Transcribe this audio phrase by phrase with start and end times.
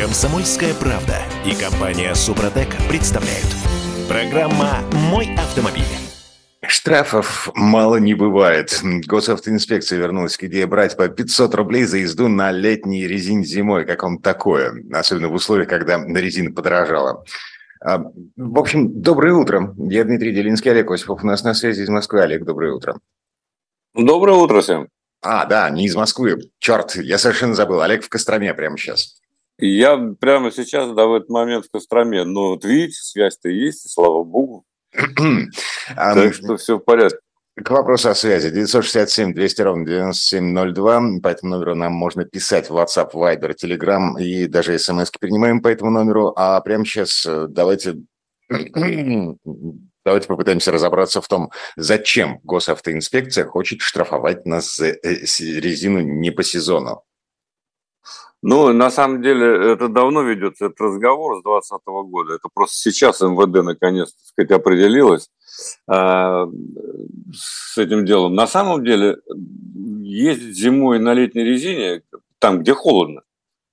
[0.00, 3.44] Комсомольская правда и компания Супротек представляют.
[4.08, 4.78] Программа
[5.10, 5.84] «Мой автомобиль».
[6.66, 8.80] Штрафов мало не бывает.
[8.82, 13.84] Госавтоинспекция вернулась к идее брать по 500 рублей за езду на летней резине зимой.
[13.84, 14.72] Как вам такое?
[14.90, 17.22] Особенно в условиях, когда резина подорожала.
[17.84, 19.74] А, в общем, доброе утро.
[19.76, 21.22] Я Дмитрий Делинский, Олег Осипов.
[21.22, 22.22] У нас на связи из Москвы.
[22.22, 22.98] Олег, доброе утро.
[23.92, 24.88] Доброе утро всем.
[25.20, 26.38] А, да, не из Москвы.
[26.58, 27.82] Черт, я совершенно забыл.
[27.82, 29.19] Олег в Костроме прямо сейчас.
[29.60, 32.24] Я прямо сейчас, да, в этот момент в Костроме.
[32.24, 34.64] Но вот видите, связь-то есть, слава богу.
[35.94, 37.18] так что все в порядке.
[37.62, 38.50] К вопросу о связи.
[38.50, 41.20] 967 200 ровно 9702.
[41.22, 45.68] По этому номеру нам можно писать в WhatsApp, Viber, Telegram и даже смс принимаем по
[45.68, 46.32] этому номеру.
[46.36, 47.96] А прямо сейчас э, давайте
[50.02, 56.42] Давайте попытаемся разобраться в том, зачем госавтоинспекция хочет штрафовать нас за э, резину не по
[56.42, 57.02] сезону.
[58.42, 62.34] Ну, на самом деле, это давно ведется этот разговор с 2020 года.
[62.34, 65.28] Это просто сейчас МВД наконец, так сказать, определилось
[65.88, 66.46] э,
[67.34, 68.34] с этим делом.
[68.34, 69.18] На самом деле,
[70.02, 72.02] ездить зимой на летней резине,
[72.38, 73.22] там, где холодно,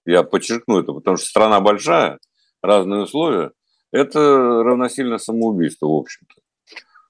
[0.05, 2.19] я подчеркну это, потому что страна большая,
[2.61, 3.51] разные условия,
[3.93, 4.19] это
[4.63, 6.41] равносильно самоубийству, в общем-то.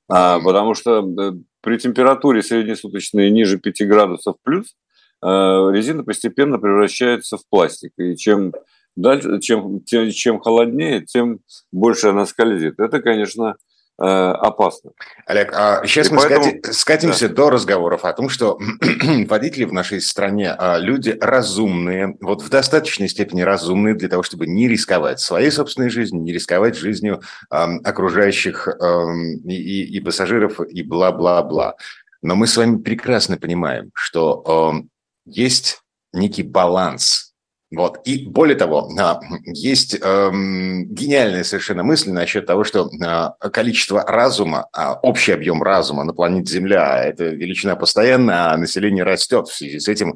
[0.09, 4.75] А, потому что э, при температуре среднесуточной ниже 5 градусов плюс–
[5.28, 7.92] резина постепенно превращается в пластик.
[7.97, 8.53] И чем
[8.97, 11.39] дальше, чем, чем, чем холоднее, тем
[11.72, 12.80] больше она скользит.
[12.80, 13.56] Это, конечно,
[14.02, 14.92] э, опасно.
[15.25, 16.73] Олег, а сейчас и мы поэтому...
[16.73, 17.36] скатимся да.
[17.36, 18.59] до разговоров о том, что
[19.28, 24.47] водители в нашей стране а, люди разумные, вот в достаточной степени разумные для того, чтобы
[24.47, 31.75] не рисковать своей собственной жизнью, не рисковать жизнью окружающих и, и, и пассажиров и бла-бла-бла.
[32.23, 34.84] Но мы с вами прекрасно понимаем, что
[35.28, 35.81] есть
[36.14, 37.28] некий баланс.
[37.70, 38.00] Вот.
[38.06, 44.67] И более того, а, есть эм, гениальная совершенно мысль насчет того, что э, количество разума,
[44.75, 49.79] э, общий объем разума на планете Земля– это величина постоянно, а население растет в связи
[49.79, 50.16] с этим.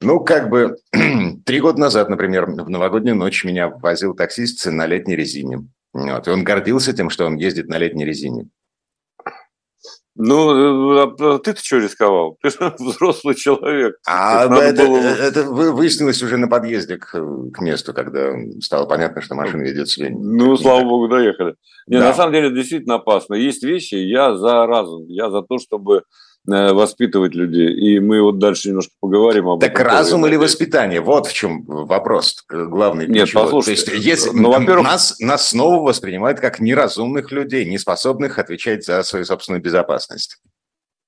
[0.00, 0.78] Ну, как бы
[1.44, 5.66] три года назад, например, в новогоднюю ночь меня возил таксист на летней резине.
[5.92, 6.26] Вот.
[6.26, 8.48] И он гордился тем, что он ездит на летней резине.
[10.20, 12.38] Ну, а, а ты-то что рисковал?
[12.42, 13.96] Ты же взрослый человек.
[14.06, 14.98] А это, было...
[14.98, 20.08] это выяснилось уже на подъезде к, к месту, когда стало понятно, что машина ведет себя.
[20.10, 21.54] Ну, слава богу, доехали.
[21.86, 22.08] Не, да.
[22.08, 23.34] на самом деле действительно опасно.
[23.34, 27.72] Есть вещи, я за разум, я за то, чтобы Э, воспитывать людей.
[27.74, 29.84] И мы вот дальше немножко поговорим об так этом.
[29.84, 31.00] Так разум или воспитание?
[31.00, 33.06] Вот в чем вопрос главный.
[33.06, 33.44] Нет, ключевой.
[33.44, 33.84] послушайте.
[33.84, 34.84] То есть, если ну, во-первых...
[34.84, 40.40] нас, нас снова воспринимают как неразумных людей, не способных отвечать за свою собственную безопасность.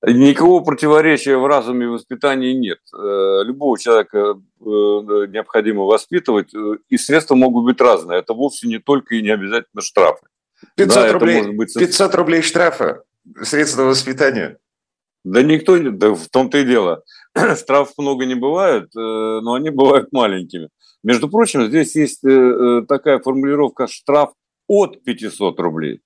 [0.05, 2.79] Никакого противоречия в разуме и воспитании нет.
[2.93, 6.53] Э, любого человека э, необходимо воспитывать,
[6.89, 8.19] и средства могут быть разные.
[8.19, 10.27] Это вовсе не только и не обязательно штрафы.
[10.75, 11.73] 500, да, рублей, быть...
[11.73, 13.03] 500 рублей штрафа,
[13.43, 14.57] средства воспитания.
[15.23, 15.89] Да никто не...
[15.91, 17.03] Да в том-то и дело.
[17.57, 20.69] Штрафов много не бывает, э, но они бывают маленькими.
[21.03, 24.31] Между прочим, здесь есть э, э, такая формулировка «штраф
[24.67, 26.01] от 500 рублей».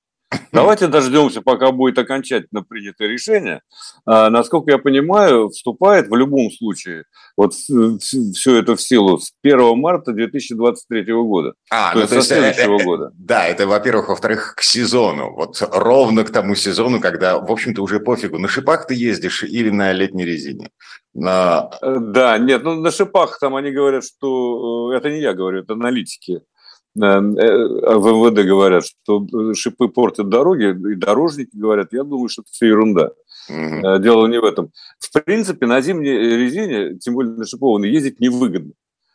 [0.52, 3.62] Давайте дождемся, пока будет окончательно принято решение.
[4.06, 7.06] А, насколько я понимаю, вступает в любом случае
[7.38, 11.54] вот все это в силу с 1 марта 2023 года.
[11.70, 13.12] А, то ну, есть то со следующего э, года.
[13.14, 14.10] Да, это, во-первых.
[14.10, 15.34] Во-вторых, к сезону.
[15.34, 19.70] Вот ровно к тому сезону, когда, в общем-то, уже пофигу, на шипах ты ездишь или
[19.70, 20.72] на летней резине.
[21.14, 21.70] На...
[21.82, 24.92] Э, да, нет, ну на шипах там они говорят, что...
[24.92, 26.57] Э, это не я говорю, это аналитики Э,
[26.98, 32.68] в МВД говорят, что шипы портят дороги, и дорожники говорят, я думаю, что это все
[32.68, 33.12] ерунда.
[33.50, 34.00] Угу.
[34.00, 34.72] Дело не в этом.
[35.00, 38.74] В принципе, на зимней резине, тем более на шипованной, ездить невыгодно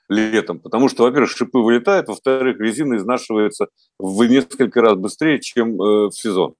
[0.08, 6.08] летом, потому что, во-первых, шипы вылетают, во-вторых, резина изнашивается в несколько раз быстрее, чем э,
[6.08, 6.54] в сезон.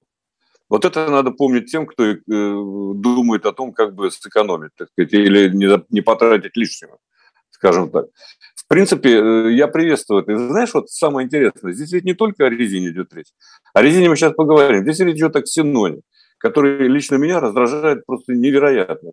[0.69, 5.13] Вот это надо помнить тем, кто э, думает о том, как бы сэкономить, так сказать,
[5.13, 5.51] или
[5.89, 6.97] не потратить лишнего,
[7.63, 8.05] скажем так
[8.73, 10.31] принципе, э, я приветствую это.
[10.31, 13.31] И знаешь, вот самое интересное, здесь ведь не только о резине идет речь.
[13.71, 14.81] О резине мы сейчас поговорим.
[14.81, 16.01] Здесь речь идет о ксеноне,
[16.39, 19.11] который лично меня раздражает просто невероятно.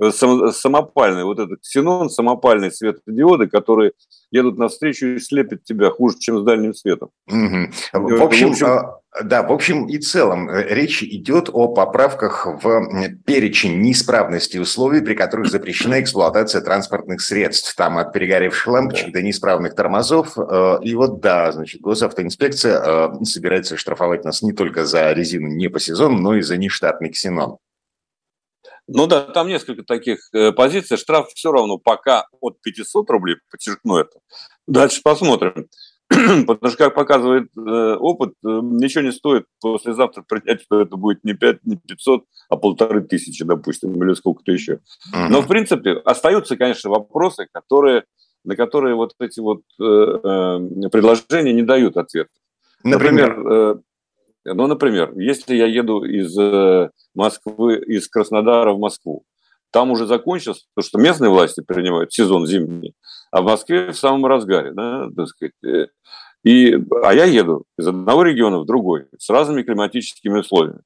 [0.00, 3.90] Э, самопальный, вот этот ксенон, самопальные светодиоды, которые
[4.30, 7.08] едут навстречу и слепят тебя хуже, чем с дальним светом.
[7.26, 7.70] Угу.
[7.92, 12.46] В, общем, в общем, а, да, в общем и целом э, речь идет о поправках
[12.46, 17.74] в перечень неисправностей условий, при которых запрещена эксплуатация транспортных средств.
[17.74, 20.38] Там от перегоревших лампочек до неисправных тормозов.
[20.38, 25.80] Э, и вот да, значит, госавтоинспекция собирается штрафовать нас не только за резину не по
[25.80, 27.58] сезону, но и за нештатный ксенон.
[28.92, 30.96] Ну да, там несколько таких э, позиций.
[30.96, 34.18] Штраф все равно пока от 500 рублей, подчеркну это.
[34.66, 35.68] Дальше посмотрим.
[36.46, 41.22] Потому что, как показывает э, опыт, э, ничего не стоит послезавтра принять, что это будет
[41.22, 44.80] не 5, не 500, а полторы тысячи, допустим, или сколько-то еще.
[45.14, 45.28] Uh-huh.
[45.30, 48.04] Но, в принципе, остаются, конечно, вопросы, которые,
[48.44, 52.30] на которые вот эти вот э, э, предложения не дают ответа.
[52.82, 53.82] Например, например
[54.46, 56.34] ну, например, если я еду из
[57.14, 59.24] Москвы, из Краснодара в Москву,
[59.70, 62.94] там уже закончился, потому что местные власти принимают сезон зимний,
[63.30, 65.52] а в Москве в самом разгаре, да, так сказать.
[65.64, 65.86] Э,
[66.42, 70.80] и, а я еду из одного региона в другой с разными климатическими условиями.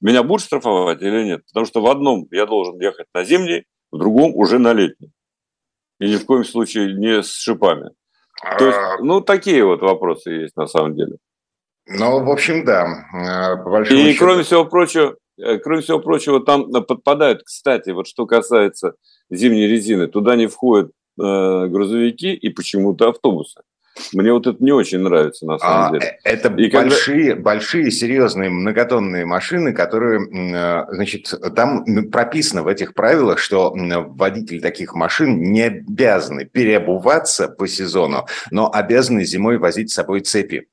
[0.00, 1.42] Меня будут штрафовать или нет?
[1.46, 5.12] Потому что в одном я должен ехать на зимний, в другом уже на летний.
[5.98, 7.90] И ни в коем случае не с шипами.
[8.58, 8.98] То есть, а.
[9.02, 11.16] ну, такие вот вопросы есть на самом деле.
[11.86, 12.86] Ну, в общем, да.
[13.12, 14.18] Э, по и, счету...
[14.18, 15.16] кроме всего прочего,
[15.62, 18.94] кроме всего прочего, там подпадают, кстати, вот что касается
[19.30, 23.60] зимней резины, туда не входят э, грузовики и почему-то автобусы.
[24.12, 26.18] Мне вот это не очень нравится, на самом а, деле.
[26.24, 27.42] Это и большие, когда...
[27.42, 35.42] большие, серьезные многотонные машины, которые, значит, там прописано в этих правилах, что водители таких машин
[35.42, 40.68] не обязаны переобуваться по сезону, но обязаны зимой возить с собой цепи.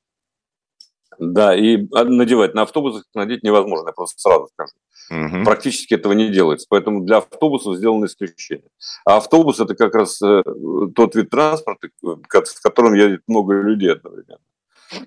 [1.18, 4.72] Да, и надевать на автобусах надеть невозможно, я просто сразу скажу.
[5.10, 5.44] Угу.
[5.44, 6.66] Практически этого не делается.
[6.68, 8.68] Поэтому для автобусов сделано исключение.
[9.04, 10.42] А автобус это как раз э,
[10.94, 14.38] тот вид транспорта, в котором едет много людей одновременно.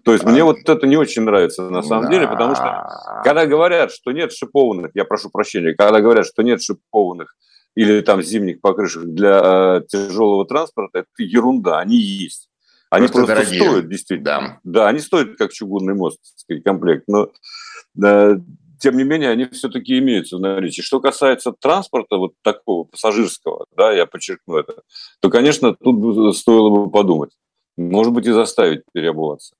[0.04, 2.12] То есть мне вот это не очень нравится на самом да.
[2.12, 2.88] деле, потому что
[3.24, 7.36] когда говорят, что нет шипованных, я прошу прощения, когда говорят, что нет шипованных
[7.76, 12.51] или там зимних покрышек для э, тяжелого транспорта, это ерунда, они есть.
[12.92, 14.26] Они просто, просто стоят, действительно.
[14.26, 14.60] Да.
[14.64, 17.06] да, они стоят как чугунный мост, так сказать, комплект.
[17.08, 17.32] Но
[17.94, 18.38] да,
[18.80, 20.82] тем не менее, они все-таки имеются в наличии.
[20.82, 24.82] Что касается транспорта, вот такого пассажирского, да, я подчеркну это,
[25.22, 27.32] то, конечно, тут стоило бы подумать.
[27.78, 29.56] Может быть, и заставить переобуваться.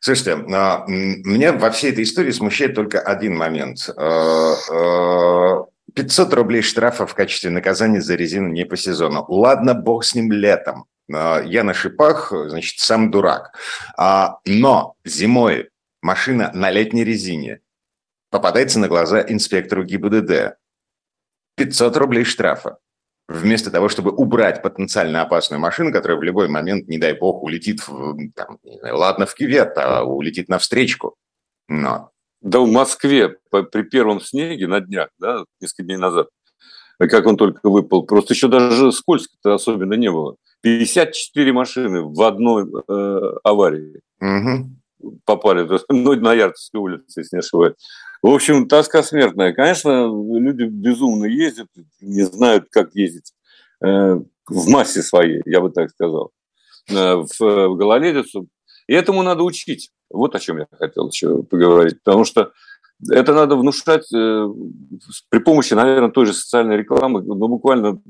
[0.00, 3.78] Слушайте, а, меня во всей этой истории смущает только один момент.
[3.86, 9.26] 500 а, а, рублей штрафа в качестве наказания за резину не по сезону.
[9.28, 10.86] Ладно, бог с ним летом.
[11.12, 13.56] А, я на шипах, значит, сам дурак.
[13.96, 15.70] А, но зимой
[16.02, 17.60] машина на летней резине
[18.30, 20.56] попадается на глаза инспектору ГИБДД.
[21.56, 22.78] 500 рублей штрафа.
[23.28, 27.86] Вместо того, чтобы убрать потенциально опасную машину, которая в любой момент, не дай бог, улетит,
[27.86, 31.14] в, там, знаю, ладно, в кювет, а улетит навстречу.
[31.68, 32.10] Но...
[32.40, 36.28] Да в Москве при первом снеге на днях, да, несколько дней назад,
[36.98, 40.36] как он только выпал, просто еще даже скользко-то особенно не было.
[40.62, 44.70] 54 машины в одной э, аварии угу.
[45.24, 47.74] попали, ну, на Ярцевской улице, если не ошибаюсь.
[48.22, 49.54] В общем, тоска смертная.
[49.54, 51.68] Конечно, люди безумно ездят,
[52.00, 53.32] не знают, как ездить
[53.82, 56.32] э, в массе своей, я бы так сказал,
[56.88, 58.48] э, в, в гололедицу.
[58.86, 59.90] И этому надо учить.
[60.10, 62.02] Вот о чем я хотел еще поговорить.
[62.02, 62.52] Потому что
[63.08, 64.48] это надо внушать э,
[65.30, 68.02] при помощи, наверное, той же социальной рекламы, ну, буквально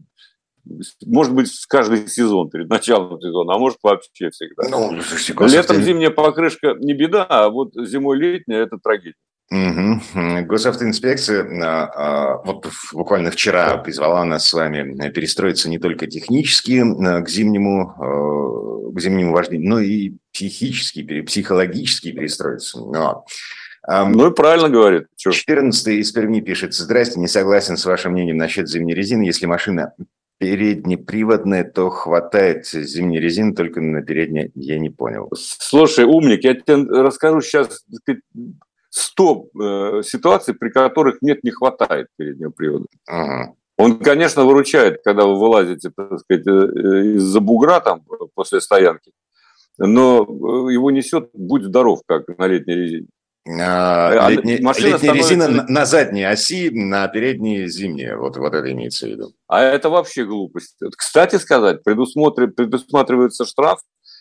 [1.06, 4.68] может быть, каждый сезон, перед началом сезона, а может вообще всегда.
[4.68, 4.98] Ну,
[5.46, 9.14] Летом зимняя покрышка не беда, а вот зимой летняя– это трагедия.
[9.50, 10.46] Угу.
[10.46, 17.20] Госавтоинспекция а, а, вот буквально вчера призвала нас с вами перестроиться не только технически а,
[17.20, 22.78] к зимнему, к зимнему вождению, но и психически, психологически перестроиться.
[22.78, 23.24] Но
[23.88, 25.06] ну и правильно говорит.
[25.16, 26.74] 14 из Перми пишет.
[26.74, 29.22] Здрасте, не согласен с вашим мнением насчет зимней резины.
[29.22, 29.94] Если машина
[30.40, 35.30] переднеприводная, то хватает зимней резины только на передней, я не понял.
[35.36, 37.84] Слушай, умник, я тебе расскажу сейчас
[38.88, 42.86] 100 э, ситуаций, при которых нет, не хватает переднего привода.
[43.06, 43.52] Ага.
[43.76, 48.02] Он, конечно, выручает, когда вы вылазите, так сказать, э, из-за бугра там
[48.34, 49.12] после стоянки,
[49.76, 53.08] но э, его несет, будь здоров, как на летней резине.
[53.58, 55.34] А, а летняя, машина летняя становится...
[55.34, 58.16] резина на, на задней оси, на передней зимняя.
[58.16, 59.32] Вот, вот это имеется в виду.
[59.48, 60.76] А это вообще глупость.
[60.96, 63.80] Кстати сказать, предусматривается штраф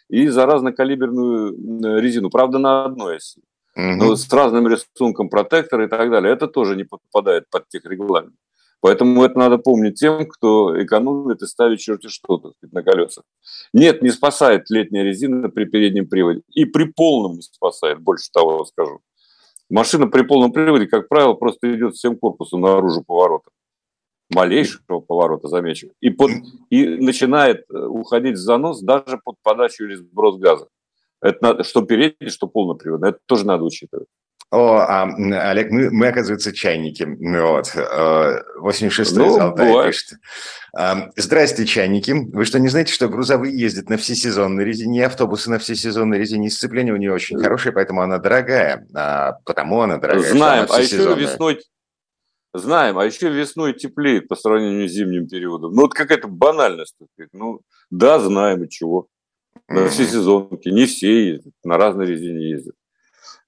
[0.09, 2.29] и за разнокалиберную резину.
[2.29, 3.41] Правда, на одной оси.
[3.75, 3.95] Угу.
[3.95, 6.33] Но с разным рисунком протектора и так далее.
[6.33, 8.35] Это тоже не подпадает под тех регламент.
[8.81, 13.25] Поэтому это надо помнить тем, кто экономит и ставит черти что сказать, на колесах.
[13.73, 16.41] Нет, не спасает летняя резина при переднем приводе.
[16.53, 19.01] И при полном не спасает, больше того скажу.
[19.69, 23.51] Машина при полном приводе, как правило, просто идет всем корпусом наружу поворота.
[24.31, 25.91] Малейшего поворота, замечу.
[26.01, 26.31] И, под,
[26.69, 30.67] и начинает э, уходить в занос даже под подачу или сброс газа.
[31.21, 33.09] Это надо, что передний, что полноприводный.
[33.09, 34.07] Это тоже надо учитывать.
[34.51, 35.03] О, а,
[35.51, 37.03] Олег, мы, мы, оказывается, чайники.
[37.03, 37.71] Вот.
[37.75, 40.19] 86-й ну, Алтай пишет.
[40.75, 42.11] А, Здрасте, чайники.
[42.11, 46.49] Вы что, не знаете, что грузовые ездят на всесезонной резине, автобусы на всесезонной резине?
[46.49, 48.87] Сцепление у нее очень хорошее, поэтому она дорогая.
[48.95, 51.61] А потому она дорогая, Знаем, а еще весной
[52.53, 55.73] Знаем, а еще весной теплеет по сравнению с зимним периодом.
[55.73, 56.95] Ну, вот какая-то банальность.
[57.31, 59.07] Ну, да, знаем, и чего.
[59.67, 60.69] На все сезонки.
[60.69, 62.73] Не все ездят, на разной резине ездят.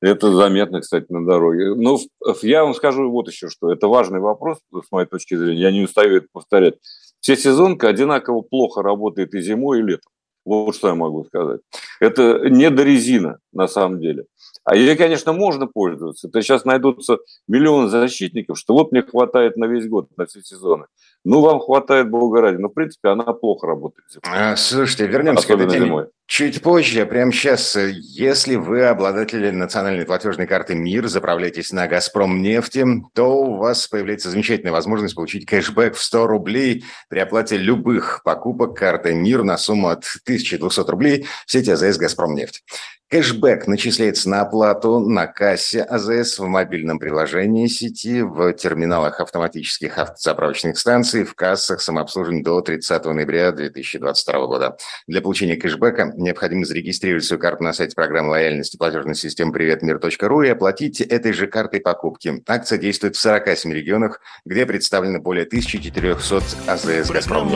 [0.01, 1.75] Это заметно, кстати, на дороге.
[1.75, 3.71] Но ну, я вам скажу вот еще что.
[3.71, 5.61] Это важный вопрос, с моей точки зрения.
[5.61, 6.75] Я не устаю это повторять.
[7.19, 10.11] Все сезонка одинаково плохо работает и зимой, и летом.
[10.43, 11.61] Вот что я могу сказать.
[11.99, 14.25] Это не до резина, на самом деле.
[14.63, 16.27] А ей, конечно, можно пользоваться.
[16.27, 20.87] Это сейчас найдутся миллионы защитников, что вот мне хватает на весь год, на все сезоны.
[21.23, 22.57] Ну, вам хватает, бога ради.
[22.57, 24.07] Но, в принципе, она плохо работает.
[24.27, 26.05] А, слушайте, вернемся Особенно к этой теме зимой.
[26.25, 27.05] чуть позже.
[27.05, 33.57] Прямо сейчас, если вы обладатели национальной платежной карты МИР, заправляетесь на «Газпром» нефти, то у
[33.57, 39.43] вас появляется замечательная возможность получить кэшбэк в 100 рублей при оплате любых покупок карты МИР
[39.43, 42.63] на сумму от 1200 рублей в сети АЗС «Газпром» нефть.
[43.11, 50.77] Кэшбэк начисляется на оплату на кассе АЗС в мобильном приложении сети, в терминалах автоматических автозаправочных
[50.79, 54.77] станций, в кассах самообслуживания до 30 ноября 2022 года.
[55.07, 60.49] Для получения кэшбэка необходимо зарегистрировать свою карту на сайте программы лояльности платежной системы приветмир.ру и
[60.49, 62.41] оплатить этой же картой покупки.
[62.47, 67.51] Акция действует в 47 регионах, где представлено более 1400 АЗС «Газпром»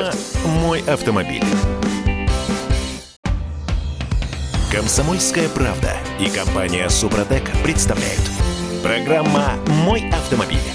[0.62, 1.44] «Мой автомобиль».
[4.72, 8.22] Комсомольская правда и компания Супротек представляют.
[8.84, 9.54] Программа
[9.86, 10.75] «Мой автомобиль».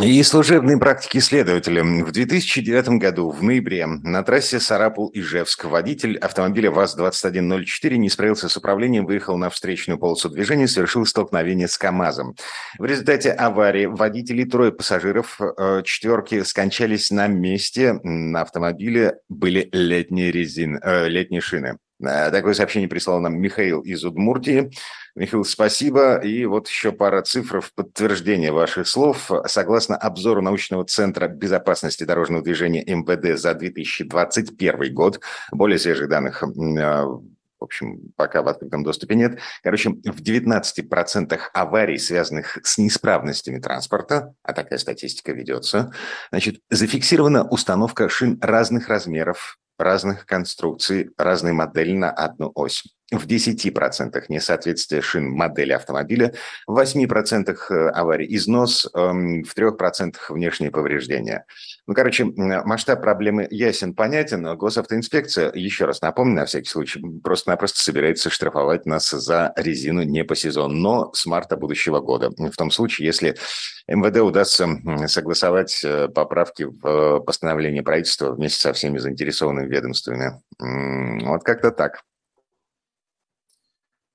[0.00, 1.82] И служебные практики следователя.
[1.82, 9.06] В 2009 году, в ноябре, на трассе Сарапул-Ижевск водитель автомобиля ВАЗ-2104 не справился с управлением,
[9.06, 12.34] выехал на встречную полосу движения, совершил столкновение с КАМАЗом.
[12.78, 18.00] В результате аварии водители трое пассажиров э, четверки скончались на месте.
[18.02, 21.78] На автомобиле были летние, резин, э, летние шины.
[22.00, 24.70] Э, такое сообщение прислал нам Михаил из Удмуртии.
[25.18, 26.18] Михаил, спасибо.
[26.18, 29.30] И вот еще пара цифр в подтверждение ваших слов.
[29.46, 35.20] Согласно обзору научного центра безопасности дорожного движения МВД за 2021 год,
[35.50, 39.40] более свежих данных э, в общем, пока в открытом доступе нет.
[39.64, 45.92] Короче, в 19% аварий, связанных с неисправностями транспорта, а такая статистика ведется,
[46.30, 54.24] значит, зафиксирована установка шин разных размеров, разных конструкций, разные модели на одну ось в 10%
[54.28, 56.34] несоответствие шин модели автомобиля,
[56.66, 61.46] в 8% э, аварий износ, эм, в 3% внешние повреждения.
[61.88, 64.44] Ну, короче, масштаб проблемы ясен, понятен.
[64.58, 70.36] Госавтоинспекция, еще раз напомню, на всякий случай, просто-напросто собирается штрафовать нас за резину не по
[70.36, 72.28] сезону, но с марта будущего года.
[72.36, 73.36] В том случае, если
[73.86, 74.68] МВД удастся
[75.06, 80.42] согласовать э, поправки в э, постановление правительства вместе со всеми заинтересованными ведомствами.
[81.24, 82.02] Вот как-то так.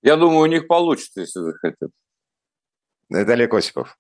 [0.04, 1.90] Я думаю, у них получится, если захотят.
[3.10, 3.98] Это Олег Осипов.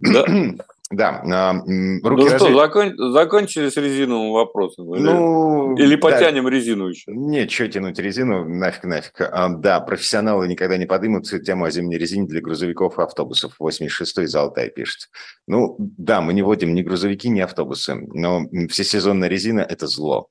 [0.00, 0.26] Да.
[0.96, 1.22] Да.
[1.24, 1.64] А, руки
[2.02, 2.38] ну разве...
[2.38, 3.12] что, закон...
[3.12, 4.86] закончили с резиновым вопросом?
[4.86, 6.50] Ну, или потянем да.
[6.50, 7.12] резину еще?
[7.12, 9.20] Нет, что тянуть резину, нафиг, нафиг.
[9.20, 13.54] А, да, профессионалы никогда не подымут тему о зимней резине для грузовиков и автобусов.
[13.60, 15.08] 86-й Золотай пишет.
[15.46, 20.28] Ну, да, мы не вводим ни грузовики, ни автобусы, но всесезонная резина– это зло.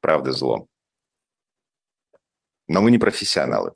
[0.00, 0.66] Правда, зло.
[2.68, 3.72] Но мы не профессионалы.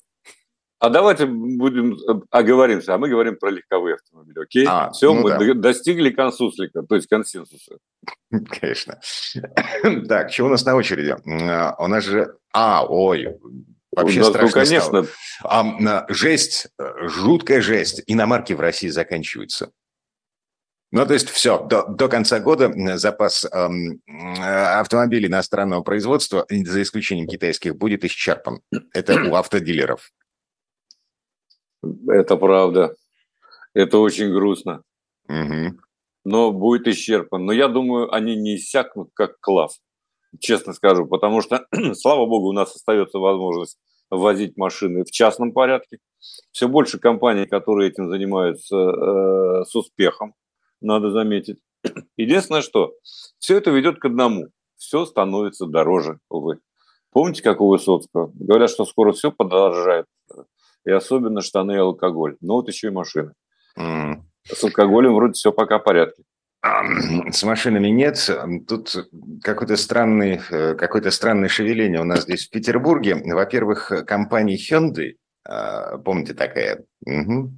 [0.84, 4.66] А давайте будем э, оговоримся, а мы говорим про легковые автомобили, окей?
[4.68, 5.54] А, Все, ну мы да.
[5.54, 7.78] достигли консуслика, то есть консенсуса.
[8.60, 9.00] Конечно.
[10.08, 11.16] Так, что у нас на очереди?
[11.48, 12.36] А, у нас же...
[12.52, 13.34] А, ой,
[13.92, 15.06] вообще ну, страшно ну, конечно.
[15.42, 18.02] А, жесть, жуткая жесть.
[18.06, 19.70] Иномарки в России заканчиваются.
[20.92, 24.02] Ну, то есть все, до, до конца года запас эм,
[24.38, 28.60] автомобилей иностранного производства, за исключением китайских, будет исчерпан.
[28.92, 30.10] Это у автодилеров.
[32.08, 32.94] Это правда.
[33.74, 34.82] Это очень грустно.
[35.28, 35.78] Угу.
[36.24, 37.44] Но будет исчерпан.
[37.44, 39.80] Но я думаю, они не иссякнут, как класс.
[40.40, 41.06] Честно скажу.
[41.06, 43.78] Потому что, слава богу, у нас остается возможность
[44.10, 45.98] возить машины в частном порядке.
[46.52, 50.34] Все больше компаний, которые этим занимаются э, с успехом,
[50.80, 51.58] надо заметить.
[52.16, 52.92] Единственное, что
[53.38, 54.48] все это ведет к одному.
[54.76, 56.60] Все становится дороже, увы.
[57.10, 58.30] Помните, как у Высоцкого?
[58.34, 60.06] Говорят, что скоро все подорожает
[60.84, 62.36] и особенно штаны и алкоголь.
[62.40, 63.32] Ну вот еще и машины.
[63.78, 64.22] Mm.
[64.46, 66.22] С алкоголем вроде все пока в порядке.
[67.30, 68.30] С машинами нет.
[68.66, 69.08] Тут
[69.42, 73.16] какое-то странное, э, какое-то странное шевеление у нас здесь в Петербурге.
[73.16, 76.84] Во-первых, компания Hyundai А, помните такая?
[77.04, 77.52] Угу.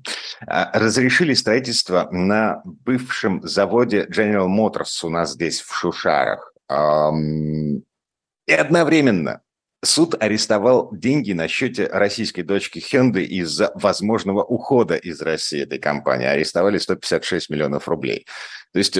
[0.46, 6.52] Разрешили строительство на бывшем заводе General Motors у нас здесь в Шушарах.
[6.68, 9.40] И одновременно
[9.86, 16.26] суд арестовал деньги на счете российской дочки Hyundai из-за возможного ухода из России этой компании.
[16.26, 18.26] Арестовали 156 миллионов рублей.
[18.72, 18.98] То есть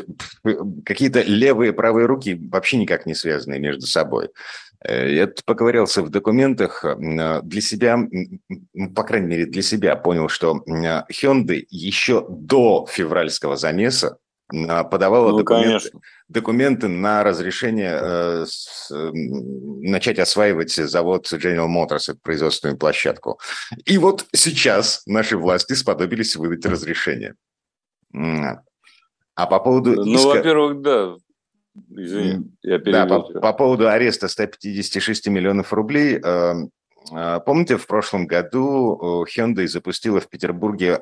[0.87, 4.31] какие-то левые и правые руки вообще никак не связаны между собой.
[4.83, 7.99] Э, я поговорился в документах для себя,
[8.95, 15.91] по крайней мере для себя, понял, что Hyundai еще до февральского замеса подавала ну, документы,
[16.29, 23.41] документы на разрешение э, с, э, начать осваивать завод General Motors, эту производственную площадку.
[23.85, 27.35] И вот сейчас наши власти сподобились выдать разрешение.
[28.15, 29.97] А по поводу...
[29.97, 30.29] Ну, иска...
[30.29, 31.17] во-первых, да,
[31.91, 36.21] Извини, я Да, по, по поводу ареста 156 миллионов рублей.
[36.23, 36.55] Э,
[37.12, 41.00] э, помните, в прошлом году Hyundai запустила в Петербурге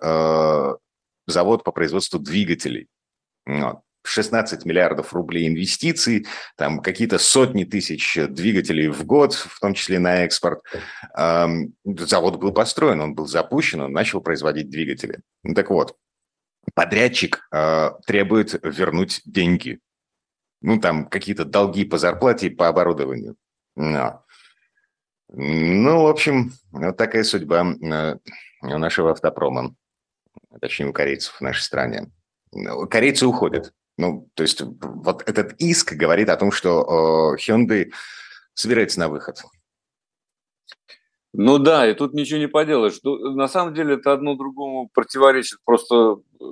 [1.26, 2.88] завод по производству двигателей.
[4.06, 10.24] 16 миллиардов рублей инвестиций, там какие-то сотни тысяч двигателей в год, в том числе на
[10.24, 10.60] экспорт.
[11.16, 15.20] Завод был построен, он был запущен, он начал производить двигатели.
[15.54, 15.96] Так вот,
[16.74, 17.48] подрядчик
[18.06, 19.80] требует вернуть деньги
[20.64, 23.36] ну, там какие-то долги по зарплате по оборудованию.
[23.76, 24.24] Но.
[25.28, 28.16] Ну, в общем, вот такая судьба э,
[28.62, 29.74] у нашего автопрома,
[30.62, 32.10] точнее, у корейцев в нашей стране.
[32.90, 33.72] Корейцы уходят.
[33.96, 37.92] Ну, то есть вот этот иск говорит о том, что Hyundai
[38.54, 39.42] собирается на выход.
[41.32, 43.00] Ну да, и тут ничего не поделаешь.
[43.02, 46.44] На самом деле это одно другому противоречит просто э,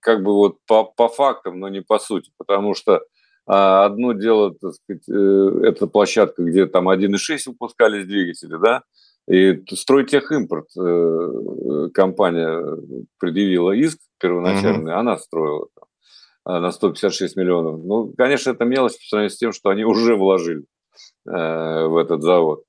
[0.00, 2.30] как бы вот по, по фактам, но не по сути.
[2.36, 3.00] Потому что
[3.46, 8.82] а одно дело, так сказать, э, это площадка, где там 1,6 выпускались двигатели, да,
[9.28, 12.62] и Стройтехимпорт э, э, компания
[13.18, 14.98] предъявила иск первоначальный, mm-hmm.
[14.98, 15.88] она строила там,
[16.44, 17.84] а, на 156 миллионов.
[17.84, 20.64] Ну, конечно, это мелочь по сравнению с тем, что они уже вложили
[21.24, 22.64] в этот завод.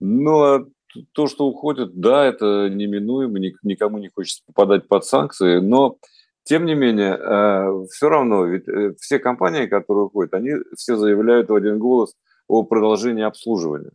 [0.00, 0.66] Ну, а
[1.12, 5.98] то, что уходят, да, это неминуемо, никому не хочется попадать под санкции, но
[6.44, 11.50] тем не менее, э, все равно, ведь э, все компании, которые уходят, они все заявляют
[11.50, 12.14] в один голос
[12.46, 13.90] о продолжении обслуживания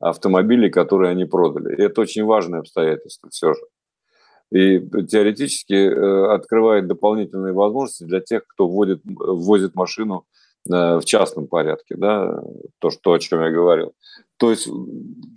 [0.00, 1.76] автомобилей, которые они продали.
[1.76, 3.60] И это очень важное обстоятельство все же.
[4.50, 10.26] И теоретически э, открывает дополнительные возможности для тех, кто вводит, ввозит машину
[10.64, 12.42] в частном порядке, да,
[12.78, 13.94] то, что, о чем я говорил.
[14.38, 14.68] То есть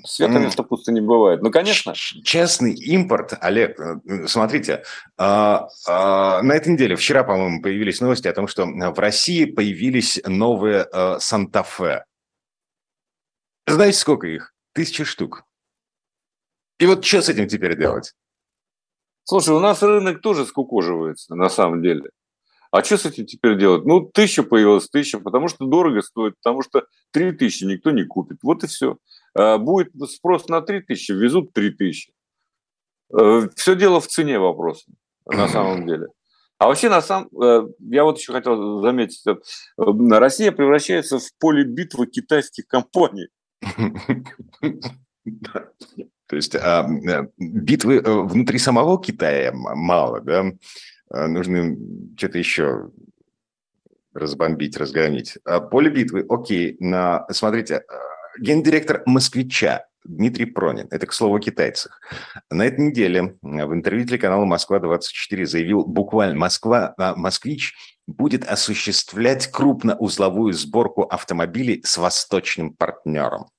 [0.06, 1.42] света места пусто не бывает.
[1.42, 1.94] Ну, конечно.
[1.96, 4.84] Честный импорт, Олег, э, смотрите,
[5.18, 10.22] а, а, на этой неделе, вчера, по-моему, появились новости о том, что в России появились
[10.28, 12.06] новые э, Санта-Фе.
[13.68, 14.54] Знаете, сколько их?
[14.74, 15.44] Тысячи штук.
[16.80, 18.14] И вот что с этим теперь делать?
[19.24, 22.10] Слушай, у нас рынок тоже скукоживается, на самом деле.
[22.72, 23.86] А что с этим теперь делать?
[23.86, 28.40] Ну, тысяча появилась, тысяча, потому что дорого стоит, потому что три тысячи никто не купит.
[28.44, 28.98] Вот и все.
[29.36, 32.14] А будет спрос на три тысячи, везут три тысячи.
[33.14, 34.90] Э, все дело в цене вопроса,
[35.26, 36.08] на самом деле.
[36.58, 39.36] А вообще, на самом, э, я вот еще хотел заметить, э,
[39.78, 43.28] Россия превращается в поле битвы китайских компаний.
[46.28, 46.88] То есть а,
[47.38, 50.46] битвы внутри самого Китая мало, да?
[51.10, 51.76] А, нужно
[52.18, 52.90] что-то еще
[54.14, 55.38] разбомбить, разгромить.
[55.46, 56.78] А, поле битвы, окей.
[56.80, 62.02] На, смотрите, а, гендиректор «Москвича» Дмитрий Пронин, это к слову о китайцах,
[62.50, 67.76] на этой неделе в интервью телеканала «Москва-24» заявил буквально «Москва, «Москвич»
[68.08, 73.50] будет осуществлять крупноузловую сборку автомобилей с восточным партнером.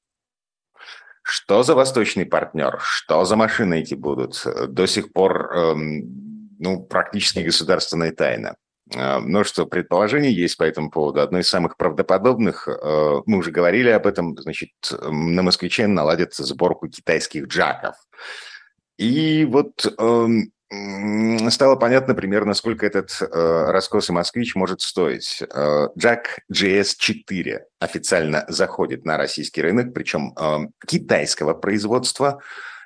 [1.23, 2.79] Что за восточный партнер?
[2.81, 4.45] Что за машины эти будут?
[4.69, 8.57] До сих пор эм, ну, практически государственная тайна.
[8.95, 11.21] А, множество предположений есть по этому поводу.
[11.21, 16.89] Одно из самых правдоподобных, э, мы уже говорили об этом, значит, на «Москвиче» наладят сборку
[16.89, 17.97] китайских джаков.
[18.99, 20.53] И вот эм,
[21.51, 23.27] стало понятно примерно, сколько этот э,
[23.71, 25.43] раскосый москвич может стоить.
[25.43, 32.41] Э, Джак GS4 официально заходит на российский рынок, причем э, китайского производства,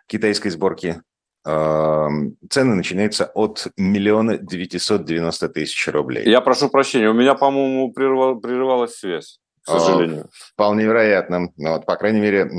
[0.06, 1.00] китайской сборки
[1.46, 6.28] цены начинаются от миллиона девятисот девяносто тысяч рублей.
[6.28, 10.24] Я прошу прощения, у меня, по-моему, прервал, прерывалась связь, к сожалению.
[10.24, 11.52] О, вполне вероятно.
[11.56, 12.50] Ну вот, по крайней мере,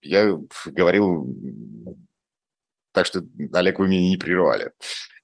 [0.00, 1.26] я говорил
[2.96, 3.20] так что,
[3.52, 4.72] Олег, вы меня не прервали.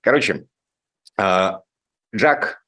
[0.03, 0.47] Короче,
[1.19, 1.63] а,
[2.15, 2.63] Джак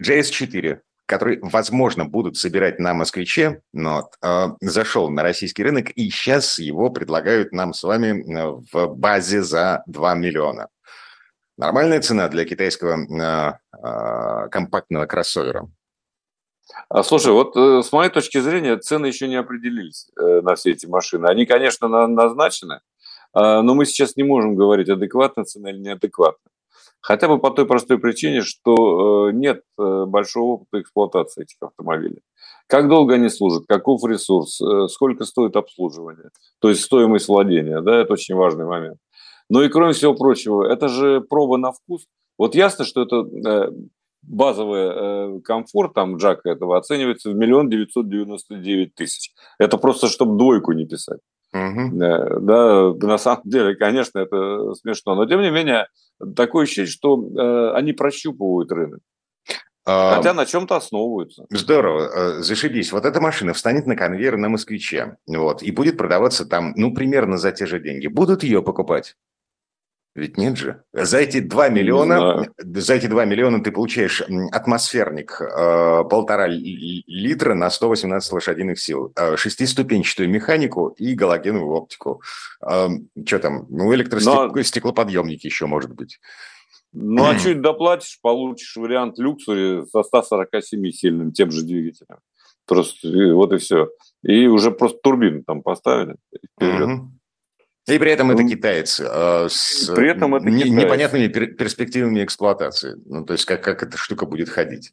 [0.00, 6.58] JS4 который, возможно, будут собирать на москвиче, но э, зашел на российский рынок, и сейчас
[6.58, 8.22] его предлагают нам с вами
[8.70, 10.68] в базе за 2 миллиона.
[11.56, 15.68] Нормальная цена для китайского э, э, компактного кроссовера.
[16.90, 20.72] А, слушай, вот э, с моей точки зрения цены еще не определились э, на все
[20.72, 21.26] эти машины.
[21.26, 22.74] Они, конечно, на, назначены,
[23.34, 26.52] э, но мы сейчас не можем говорить, адекватная цена или неадекватная.
[27.00, 32.20] Хотя бы по той простой причине, что э, нет э, большого опыта эксплуатации этих автомобилей.
[32.66, 36.30] Как долго они служат, каков ресурс, э, сколько стоит обслуживание,
[36.60, 38.98] то есть стоимость владения, да, это очень важный момент.
[39.48, 42.06] Ну и кроме всего прочего, это же проба на вкус.
[42.36, 43.72] Вот ясно, что это
[44.22, 49.32] базовый комфорт там Джака этого оценивается в миллион девятьсот девяносто девять тысяч.
[49.58, 51.20] Это просто, чтобы двойку не писать.
[51.52, 51.90] Угу.
[51.92, 55.14] Да, на самом деле, конечно, это смешно.
[55.14, 55.88] Но, тем не менее,
[56.36, 59.00] такое ощущение, что э, они прощупывают рынок.
[59.86, 61.46] А, Хотя на чем-то основываются.
[61.48, 62.92] Здорово, зашибись.
[62.92, 67.38] Вот эта машина встанет на конвейер на москвиче, вот, и будет продаваться там, ну, примерно
[67.38, 68.06] за те же деньги.
[68.06, 69.16] Будут ее покупать?
[70.14, 70.82] Ведь нет же.
[70.92, 77.70] За эти 2 миллиона, за эти 2 миллиона ты получаешь атмосферник э, полтора литра на
[77.70, 82.22] 118 лошадиных сил, э, шестиступенчатую механику и галогеновую оптику.
[82.68, 82.88] Э,
[83.24, 83.66] что там?
[83.68, 86.18] Ну, электростеклоподъемники еще, может быть.
[86.92, 92.18] Ну, а чуть доплатишь, получишь вариант люксури со 147 сильным тем же двигателем.
[92.66, 93.88] Просто вот и все.
[94.22, 96.16] И уже просто турбину там поставили.
[96.56, 96.88] Вперед.
[96.88, 97.10] Угу.
[97.88, 102.22] И при этом это ну, китаец э, с при этом это не, непонятными пер перспективами
[102.22, 102.96] эксплуатации.
[103.06, 104.92] Ну, то есть как, как эта штука будет ходить.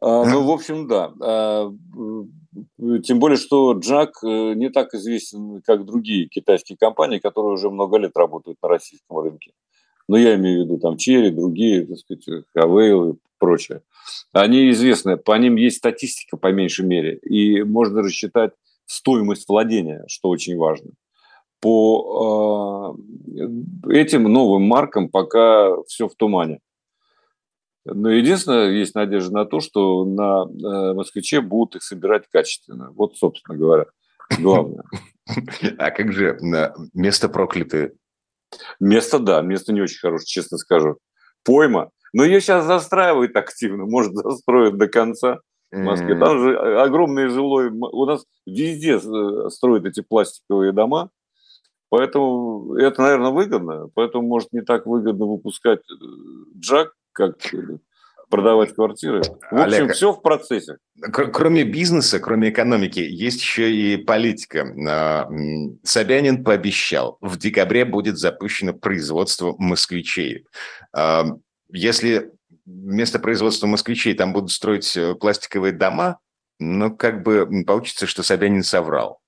[0.00, 1.12] А, ну, в общем, да.
[1.20, 1.72] А,
[3.02, 7.96] тем более, что Джак э, не так известен, как другие китайские компании, которые уже много
[7.96, 9.52] лет работают на российском рынке.
[10.08, 13.82] Но я имею в виду там Черри, другие, так сказать, Хавейл и прочее.
[14.32, 18.52] Они известны, по ним есть статистика по меньшей мере, и можно рассчитать
[18.84, 20.92] стоимость владения, что очень важно
[21.66, 22.96] по
[23.34, 26.60] э, этим новым маркам пока все в тумане.
[27.84, 32.92] Но единственное, есть надежда на то, что на э, москвиче будут их собирать качественно.
[32.92, 33.86] Вот, собственно говоря,
[34.38, 34.84] главное.
[35.78, 36.38] А как же
[36.94, 37.94] место проклятое?
[38.78, 40.98] Место, да, место не очень хорошее, честно скажу.
[41.44, 41.90] Пойма.
[42.12, 45.40] Но ее сейчас застраивают активно, может, застроят до конца
[45.72, 46.16] в Москве.
[46.16, 47.70] Там же огромный жилой...
[47.70, 51.10] У нас везде э, строят эти пластиковые дома,
[51.88, 53.88] Поэтому это, наверное, выгодно.
[53.94, 57.36] Поэтому, может, не так выгодно выпускать э, джак, как
[58.28, 59.22] продавать квартиры.
[59.22, 60.78] В общем, Олег, все в процессе.
[61.12, 64.66] Кроме бизнеса, кроме экономики, есть еще и политика.
[64.88, 65.28] А,
[65.84, 70.46] Собянин пообещал, в декабре будет запущено производство москвичей.
[70.92, 71.24] А,
[71.70, 72.32] если
[72.64, 76.18] вместо производства москвичей там будут строить э, пластиковые дома,
[76.58, 79.20] ну, как бы получится, что Собянин соврал.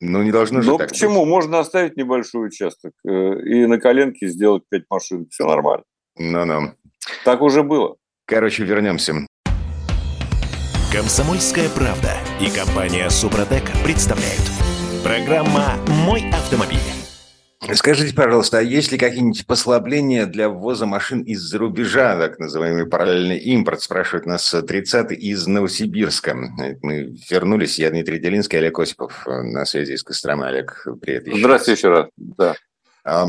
[0.00, 1.20] Ну, не должно же Ну, так почему?
[1.20, 1.28] Быть.
[1.28, 5.26] Можно оставить небольшой участок э, и на коленке сделать пять машин.
[5.30, 5.84] Все нормально.
[6.18, 6.72] Ну-ну.
[7.24, 7.96] Так уже было.
[8.26, 9.14] Короче, вернемся.
[10.92, 14.42] Комсомольская правда и компания Супротек представляют.
[15.02, 16.95] Программа «Мой автомобиль».
[17.74, 23.38] Скажите, пожалуйста, а есть ли какие-нибудь послабления для ввоза машин из-за рубежа, так называемый параллельный
[23.38, 26.34] импорт, спрашивает нас 30 из Новосибирска.
[26.82, 30.46] Мы вернулись, я Дмитрий Делинский, Олег Осипов на связи из Костромы.
[30.46, 32.06] Олег, привет еще Здравствуйте еще раз.
[32.16, 32.54] Да.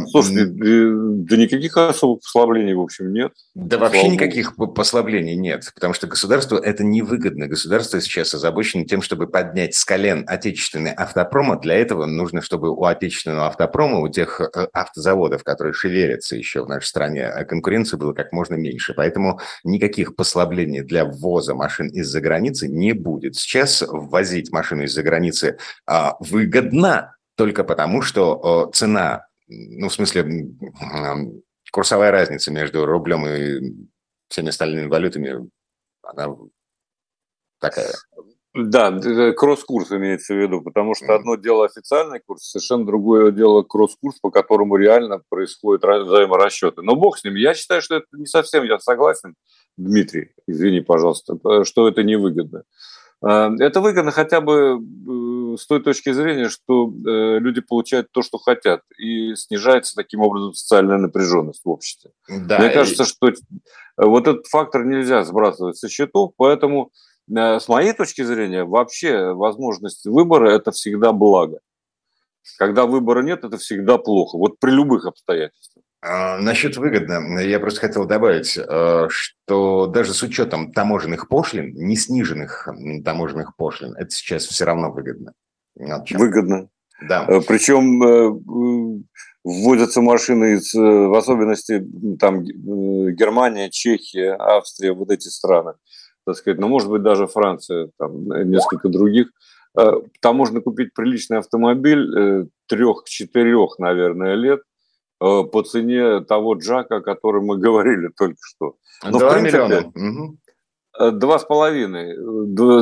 [0.08, 3.32] Слушайте, да никаких особых послаблений, в общем, нет.
[3.54, 7.48] Да вообще Слава никаких послаблений нет, потому что государству это невыгодно.
[7.48, 11.60] Государство сейчас озабочено тем, чтобы поднять с колен отечественный автопром.
[11.60, 16.68] Для этого нужно, чтобы у отечественного автопрома, у тех э, автозаводов, которые шевелятся еще в
[16.68, 18.96] нашей стране, э, конкуренции было как можно меньше.
[18.96, 23.36] Поэтому никаких послаблений для ввоза машин из-за границы не будет.
[23.36, 30.50] Сейчас ввозить машину из-за границы а, выгодно только потому, что цена ну, в смысле,
[31.72, 33.88] курсовая разница между рублем и
[34.30, 35.50] всеми остальными валютами,
[36.02, 36.36] она
[37.60, 37.94] такая.
[38.54, 38.92] Да,
[39.34, 44.32] кросс-курс имеется в виду, потому что одно дело официальный курс, совершенно другое дело кросс-курс, по
[44.32, 46.82] которому реально происходят взаиморасчеты.
[46.82, 47.36] Но бог с ним.
[47.36, 49.36] Я считаю, что это не совсем, я согласен,
[49.78, 52.64] Дмитрий, извини, пожалуйста, что это невыгодно.
[53.22, 54.78] А, это выгодно хотя бы э,
[55.58, 60.54] с той точки зрения, что э, люди получают то, что хотят, и снижается таким образом
[60.54, 62.12] социальная напряженность в обществе.
[62.30, 63.32] Да, Мне кажется, что
[63.98, 66.92] вот этот фактор нельзя сбрасывать со счетов, поэтому
[67.30, 71.60] э, с моей точки зрения вообще возможность выбора– это всегда благо.
[72.58, 74.38] Когда выбора нет, это всегда плохо.
[74.38, 75.84] Вот при любых обстоятельствах.
[76.02, 81.96] А, насчет выгодно, я просто хотел добавить, э, что даже с учетом таможенных пошлин, не
[81.96, 82.68] сниженных
[83.04, 85.34] таможенных пошлин, это сейчас все равно выгодно.
[86.18, 86.70] Выгодно.
[87.08, 87.26] Да.
[87.28, 89.12] Э, Причем э,
[89.44, 91.86] вводятся машины из, в особенности
[92.20, 95.74] там Германия, Чехия, Австрия, вот эти страны,
[96.26, 99.28] так сказать, но может быть даже Франция, там несколько других.
[99.74, 104.62] Там можно купить приличный автомобиль трех-четырех, наверное, лет–
[105.20, 108.76] Э, по цене того джака, о котором мы говорили только что.
[109.04, 109.92] Но, 2 в принципе, миллиона.
[109.96, 110.47] Э,
[111.12, 112.16] два с половиной.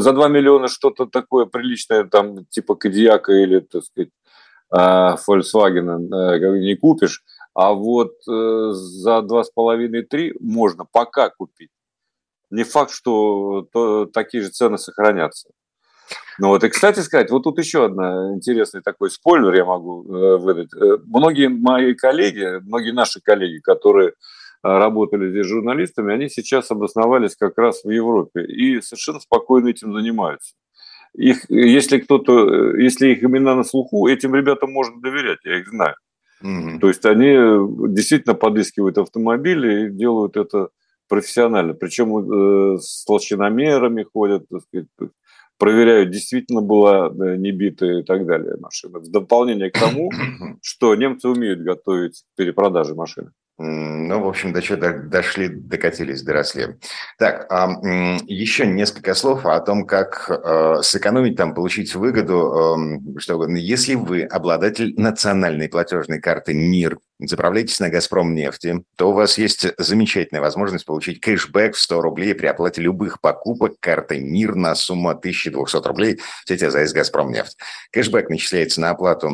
[0.02, 4.10] За два миллиона что-то такое приличное, там, типа Кадиака или, так сказать,
[4.72, 7.24] э, Volkswagen не купишь.
[7.54, 11.70] А вот за два с половиной-три можно пока купить.
[12.50, 15.50] Не факт, что то, такие же цены сохранятся.
[16.38, 20.38] Ну вот, и, кстати сказать, вот тут еще одна интересный такой спойлер я могу э,
[20.38, 20.74] выдать.
[20.74, 24.14] Э, многие мои коллеги, многие наши коллеги, которые э,
[24.66, 30.56] работали здесь журналистами, они сейчас обосновались как раз в Европе и совершенно спокойно этим занимаются.
[31.14, 35.96] Их, если кто-то, если их имена на слуху, этим ребятам можно доверять, я их знаю.
[36.44, 36.80] Mm-hmm.
[36.80, 40.70] То есть они действительно подыскивают автомобили и делают это
[41.08, 41.74] профессионально.
[41.74, 44.88] Причем э, с толщиномерами ходят, так сказать,
[45.58, 49.00] проверяют, действительно была э, не битая и так далее машина.
[49.00, 50.12] В дополнение к тому,
[50.62, 53.32] что немцы умеют готовить к перепродаже машины.
[53.58, 56.76] Ну, в общем, до чего дошли, докатились, доросли.
[57.18, 57.50] Так,
[58.28, 62.78] еще несколько слов о том, как э, сэкономить там, получить выгоду.
[63.18, 69.38] Что, если вы обладатель национальной платежной карты МИР, заправляетесь на «Газпром» нефти, то у вас
[69.38, 74.76] есть замечательная возможность получить кэшбэк в 100 рублей при оплате любых покупок картой МИР на
[74.76, 77.58] сумму 1200 рублей в сети АЗС «Газпром» нефть.
[77.94, 79.32] Кэшбэк начисляется на оплату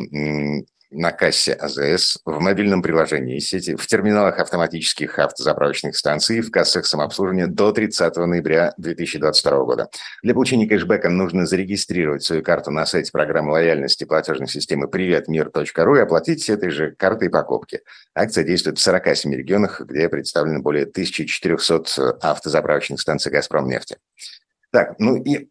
[0.92, 7.48] на кассе АЗС, в мобильном приложении сети, в терминалах автоматических автозаправочных станций в кассах самообслуживания
[7.48, 9.90] до 30 ноября 2022 года.
[10.22, 16.00] Для получения кэшбэка нужно зарегистрировать свою карту на сайте программы лояльности платежной системы приветмир.ру и
[16.00, 17.82] оплатить этой же картой покупки.
[18.14, 23.98] Акция действует в 47 регионах, где представлены более 1400 автозаправочных станций «Газпром» нефти.
[24.72, 25.48] Так, ну и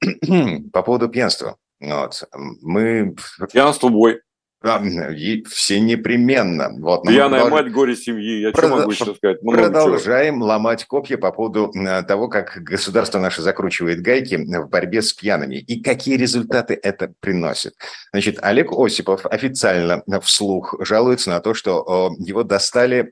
[0.72, 1.56] по поводу пьянства.
[1.80, 2.24] Вот.
[2.34, 3.16] Мы...
[3.50, 4.20] Пьянство бой.
[4.62, 6.68] И все непременно.
[6.78, 7.64] Вот, Пьяная продолж...
[7.64, 8.40] мать, горе семьи.
[8.40, 8.64] Я Прод...
[8.66, 9.42] что могу еще сказать?
[9.42, 10.46] Много Продолжаем чего.
[10.48, 11.72] ломать копья по поводу
[12.06, 17.72] того, как государство наше закручивает гайки в борьбе с пьяными и какие результаты это приносит.
[18.12, 23.10] Значит, Олег Осипов официально вслух жалуется на то, что его достали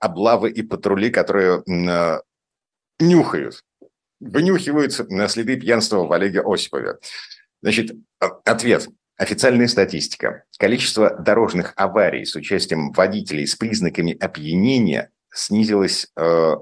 [0.00, 1.62] облавы и патрули, которые
[2.98, 3.62] нюхают,
[4.18, 6.96] вынюхиваются на следы пьянства в Олеге Осипове.
[7.62, 7.92] Значит,
[8.46, 8.88] ответ.
[9.20, 10.44] Официальная статистика.
[10.58, 16.54] Количество дорожных аварий с участием водителей с признаками опьянения снизилось э,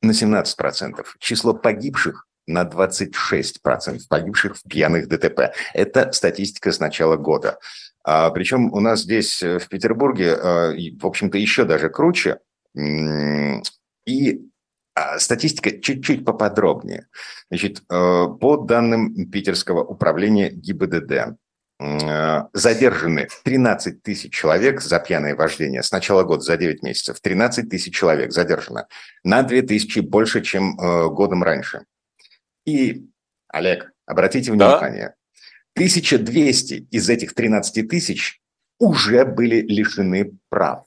[0.00, 1.04] на 17%.
[1.18, 5.52] Число погибших на 26% погибших в пьяных ДТП.
[5.72, 7.58] Это статистика с начала года.
[8.04, 12.38] А, причем у нас здесь э, в Петербурге, э, в общем-то, еще даже круче.
[14.06, 14.48] И
[14.94, 17.08] а, статистика чуть-чуть поподробнее.
[17.50, 21.36] Значит, э, по данным Питерского управления ГИБДД,
[21.80, 25.82] задержаны 13 тысяч человек за пьяное вождение.
[25.82, 28.86] С начала года за 9 месяцев 13 тысяч человек задержано.
[29.24, 31.84] На 2 тысячи больше, чем э, годом раньше.
[32.64, 33.06] И,
[33.48, 35.14] Олег, обратите внимание, да?
[35.76, 38.40] 1200 из этих 13 тысяч
[38.78, 40.86] уже были лишены прав.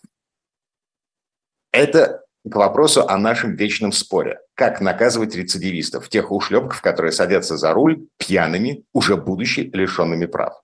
[1.73, 4.39] Это к вопросу о нашем вечном споре.
[4.53, 10.61] Как наказывать рецидивистов, тех ушлепков, которые садятся за руль пьяными, уже будучи лишенными прав.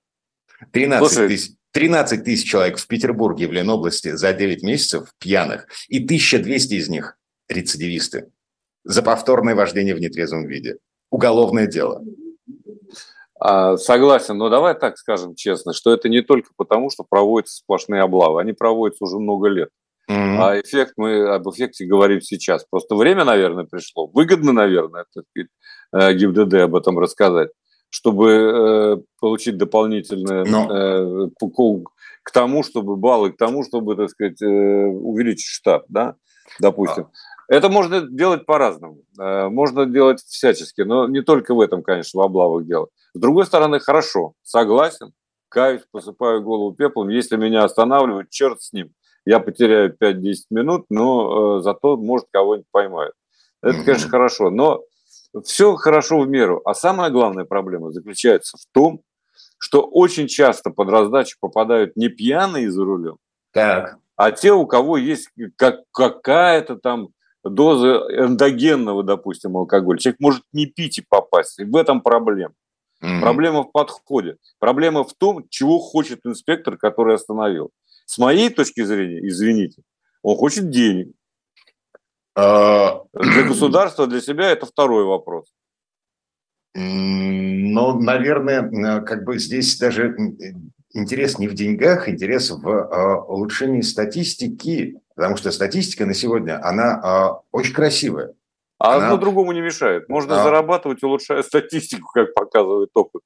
[0.71, 1.52] 13 тысяч.
[1.73, 7.17] 13 тысяч человек в Петербурге, в Ленобласти за 9 месяцев пьяных, и 1200 из них
[7.49, 8.30] рецидивисты
[8.84, 10.78] за повторное вождение в нетрезвом виде.
[11.10, 12.04] Уголовное дело.
[13.39, 18.02] А, согласен, но давай так скажем честно, что это не только потому, что проводятся сплошные
[18.02, 19.69] облавы, они проводятся уже много лет.
[20.10, 20.38] Mm-hmm.
[20.38, 22.65] А эффект мы об эффекте говорим сейчас.
[22.69, 24.08] Просто время, наверное, пришло.
[24.08, 25.49] Выгодно, наверное, так сказать,
[25.93, 27.49] э, ГИБДД об этом рассказать
[27.93, 31.29] чтобы э, получить дополнительное э,
[32.23, 36.15] к тому, чтобы баллы, к тому, чтобы, так сказать, э, увеличить штат, да,
[36.60, 37.03] допустим.
[37.03, 37.56] А.
[37.56, 39.03] Это можно делать по-разному.
[39.19, 42.88] Э, можно делать всячески, но не только в этом, конечно, в облавах дело.
[43.13, 45.12] С другой стороны, хорошо, согласен,
[45.49, 47.10] каюсь, посыпаю голову пеплом.
[47.10, 48.89] Если меня останавливают, черт с ним.
[49.23, 53.13] Я потеряю 5-10 минут, но э, зато, может, кого-нибудь поймают.
[53.62, 54.49] Это, конечно, хорошо.
[54.49, 54.82] Но
[55.43, 56.62] все хорошо в меру.
[56.65, 59.02] А самая главная проблема заключается в том,
[59.58, 63.17] что очень часто под раздачу попадают не пьяные за рулем,
[63.52, 63.98] так.
[64.15, 67.10] а те, у кого есть как, какая-то там
[67.43, 70.00] доза эндогенного, допустим, алкоголя.
[70.00, 71.60] Человек может не пить и попасть.
[71.60, 72.54] И в этом проблема.
[73.02, 73.19] Mm-hmm.
[73.19, 74.38] Проблема в подходе.
[74.60, 77.72] Проблема в том, чего хочет инспектор, который остановил.
[78.06, 79.82] С моей точки зрения, извините,
[80.22, 81.13] он хочет денег.
[82.38, 83.06] Uh...
[83.13, 85.46] Для государства, для себя это второй вопрос.
[86.74, 90.15] Ну, наверное, как бы здесь даже
[90.93, 97.02] интерес не в деньгах, интерес в э, улучшении статистики, потому что статистика на сегодня, она
[97.04, 98.34] э, очень красивая.
[98.80, 99.06] А она...
[99.06, 100.10] одно другому не мешает.
[100.10, 100.43] Можно а...
[100.43, 103.22] зарабатывать, улучшая статистику, как показывает опыт.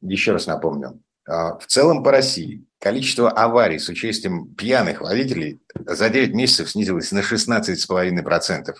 [0.00, 1.00] Еще раз напомню.
[1.26, 7.20] В целом по России количество аварий с участием пьяных водителей за 9 месяцев снизилось на
[7.20, 8.74] 16,5%.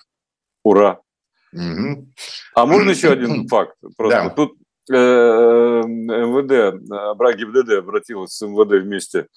[0.63, 1.01] Ура!
[1.55, 2.09] Угу.
[2.55, 3.77] А можно еще один факт?
[3.97, 4.29] Просто да.
[4.29, 4.59] тут
[4.93, 4.95] э,
[5.87, 6.83] МВД,
[7.39, 9.29] ГИБДД обратилась с МВД вместе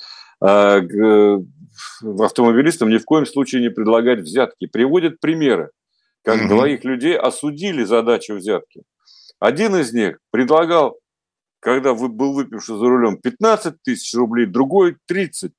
[0.41, 1.39] э, к
[2.19, 4.67] автомобилистам ни в коем случае не предлагать взятки.
[4.67, 5.69] Приводят примеры,
[6.25, 6.49] как угу.
[6.49, 8.83] двоих людей осудили за дачу взятки.
[9.39, 10.97] Один из них предлагал,
[11.59, 15.51] когда был выпивший за рулем, 15 тысяч рублей, другой 30.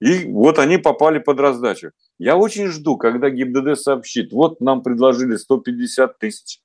[0.00, 1.92] И вот они попали под раздачу.
[2.18, 6.60] Я очень жду, когда ГИБДД сообщит, вот нам предложили 150 тысяч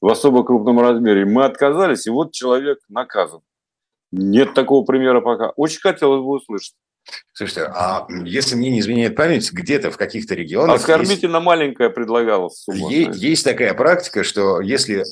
[0.00, 3.40] в особо крупном размере, мы отказались, и вот человек наказан.
[4.12, 5.50] Нет такого примера пока.
[5.50, 6.74] Очень хотелось бы услышать.
[7.32, 10.76] Слушайте, а если мне не изменяет память, где-то в каких-то регионах...
[10.76, 12.90] Оскорбительно есть, маленькая предлагалась сумма.
[12.90, 15.04] Есть, есть такая практика, что если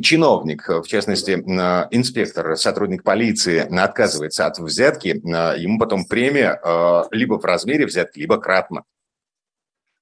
[0.02, 5.20] чиновник, в частности, инспектор, сотрудник полиции отказывается от взятки,
[5.58, 8.84] ему потом премия э, либо в размере взятки, либо кратно.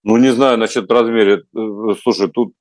[0.02, 1.38] Ну, не знаю насчет размера.
[1.38, 2.54] Э, слушай, тут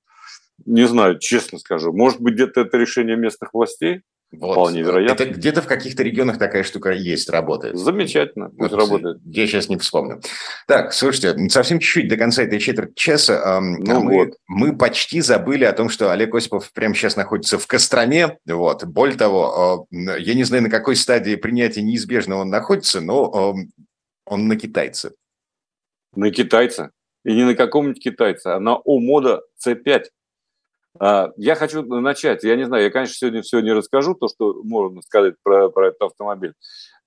[0.66, 1.92] не знаю, честно скажу.
[1.92, 4.02] Может быть, где-то это решение местных властей?
[4.40, 4.54] Вот.
[4.54, 5.24] Вполне вероятно.
[5.24, 7.78] Это где-то в каких-то регионах такая штука есть, работает.
[7.78, 9.18] Замечательно, пусть вот, работает.
[9.26, 10.22] Я сейчас не вспомню.
[10.68, 13.60] Так, слушайте, совсем чуть-чуть до конца этой четверти часа.
[13.62, 14.34] Ну, мы, вот.
[14.48, 18.38] мы почти забыли о том, что Олег Осипов прямо сейчас находится в Костроме.
[18.46, 18.84] Вот.
[18.86, 23.56] Более того, я не знаю, на какой стадии принятия неизбежного он находится, но
[24.26, 25.12] он на китайце.
[26.16, 26.92] На китайца?
[27.24, 30.06] И не на каком-нибудь китайце, а на Омода C5.
[31.00, 32.44] А, я хочу начать.
[32.44, 35.90] Я не знаю, я, конечно, сегодня все не расскажу, то, что можно сказать про, про
[35.90, 36.54] этот автомобиль.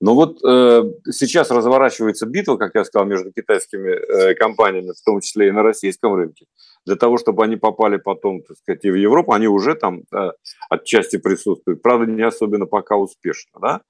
[0.01, 5.21] Но вот э, сейчас разворачивается битва, как я сказал, между китайскими э, компаниями, в том
[5.21, 6.47] числе и на российском рынке,
[6.87, 9.33] для того, чтобы они попали потом, так сказать, и в Европу.
[9.33, 10.31] Они уже там э,
[10.71, 11.83] отчасти присутствуют.
[11.83, 13.59] Правда, не особенно пока успешно.
[13.61, 13.81] Да?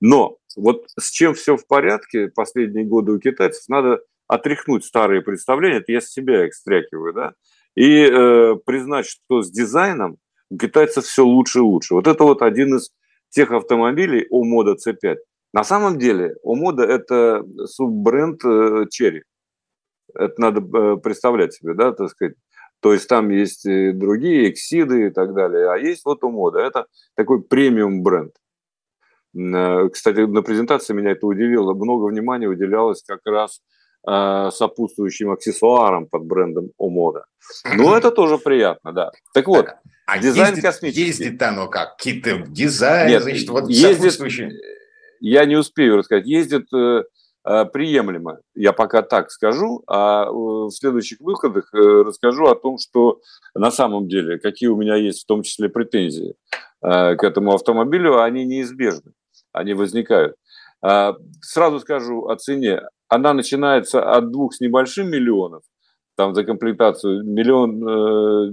[0.00, 5.78] Но вот с чем все в порядке последние годы у китайцев, надо отряхнуть старые представления,
[5.78, 7.32] это я с себя экстрякиваю, да,
[7.76, 10.18] и э, признать, что с дизайном
[10.50, 11.94] у китайцев все лучше и лучше.
[11.94, 12.90] Вот это вот один из
[13.30, 15.16] тех автомобилей у мода C5.
[15.52, 19.22] На самом деле у мода это суббренд э, Cherry.
[20.14, 22.34] Это надо э, представлять себе, да, так сказать.
[22.80, 26.60] То есть там есть другие эксиды и так далее, а есть вот у мода.
[26.60, 28.32] Это такой премиум бренд.
[29.36, 31.74] Э, кстати, на презентации меня это удивило.
[31.74, 33.60] Много внимания уделялось как раз
[34.08, 37.24] Э, сопутствующим аксессуаром под брендом Омода.
[37.74, 39.10] Ну, это тоже приятно, да.
[39.34, 39.66] Так вот,
[40.06, 41.06] а дизайн ездит, космический.
[41.06, 41.96] Ездит оно как?
[41.96, 44.52] Какие-то дизайн, Нет, значит, вот ездит,
[45.18, 46.24] Я не успею рассказать.
[46.24, 47.02] Ездит э,
[47.46, 53.18] э, приемлемо, я пока так скажу, а в следующих выходах расскажу о том, что
[53.56, 56.36] на самом деле, какие у меня есть в том числе претензии
[56.80, 59.14] к этому автомобилю, они неизбежны,
[59.50, 60.36] они возникают.
[60.80, 65.62] Сразу скажу о цене она начинается от двух с небольшим миллионов,
[66.16, 68.52] там за комплектацию миллион э,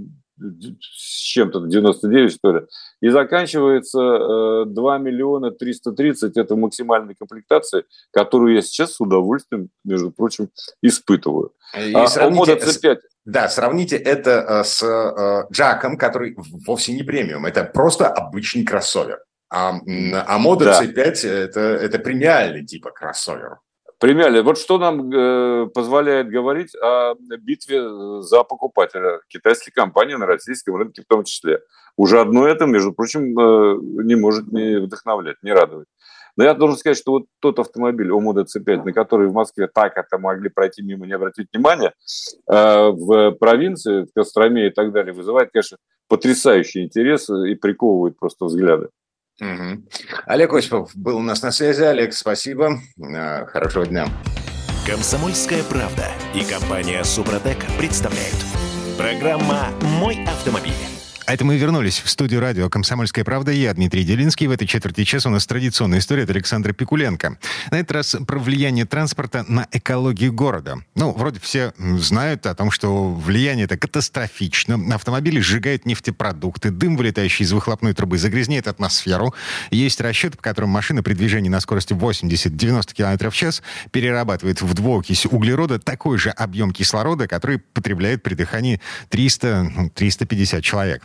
[0.82, 2.62] с чем-то, 99 что ли,
[3.02, 10.12] и заканчивается э, 2 миллиона 330, это максимальная комплектация, которую я сейчас с удовольствием, между
[10.12, 10.50] прочим,
[10.82, 11.54] испытываю.
[11.78, 12.98] И а, сравните, C5...
[13.26, 16.36] Да, сравните это э, с э, Джаком, который
[16.68, 19.20] вовсе не премиум, это просто обычный кроссовер.
[19.50, 19.76] А,
[20.26, 20.84] а мода да.
[20.84, 23.60] C5 это, это премиальный типа кроссовер.
[24.04, 24.42] Премиальный.
[24.42, 31.04] Вот что нам э, позволяет говорить о битве за покупателя китайской компании на российском рынке
[31.04, 31.62] в том числе.
[31.96, 35.88] Уже одно это, между прочим, э, не может не вдохновлять, не радовать.
[36.36, 39.96] Но я должен сказать, что вот тот автомобиль Омода C5, на который в Москве так
[39.96, 41.94] это могли пройти мимо, не обратить внимания,
[42.52, 45.78] э, в провинции, в Костроме и так далее, вызывает, конечно,
[46.10, 48.90] потрясающий интерес и приковывает просто взгляды.
[49.44, 49.84] Угу.
[50.26, 51.84] Олег Осипов был у нас на связи.
[51.84, 52.80] Олег, спасибо.
[53.02, 54.08] А, хорошего дня.
[54.86, 58.36] Комсомольская правда и компания Супротек представляют.
[58.98, 59.70] Программа
[60.00, 60.93] «Мой автомобиль».
[61.26, 63.52] А это мы вернулись в студию радио «Комсомольская правда».
[63.52, 64.48] Я Дмитрий Делинский.
[64.48, 67.38] В этой четверти часа у нас традиционная история от Александра Пикуленко.
[67.72, 70.80] На этот раз про влияние транспорта на экологию города.
[70.96, 74.94] Ну, вроде все знают о том, что влияние это катастрофично.
[74.94, 79.34] Автомобили сжигают нефтепродукты, дым, вылетающий из выхлопной трубы, загрязняет атмосферу.
[79.72, 84.74] Есть расчеты, по которым машина при движении на скорости 80-90 км в час перерабатывает в
[84.74, 91.04] двуокись углерода такой же объем кислорода, который потребляет при дыхании 300-350 человек.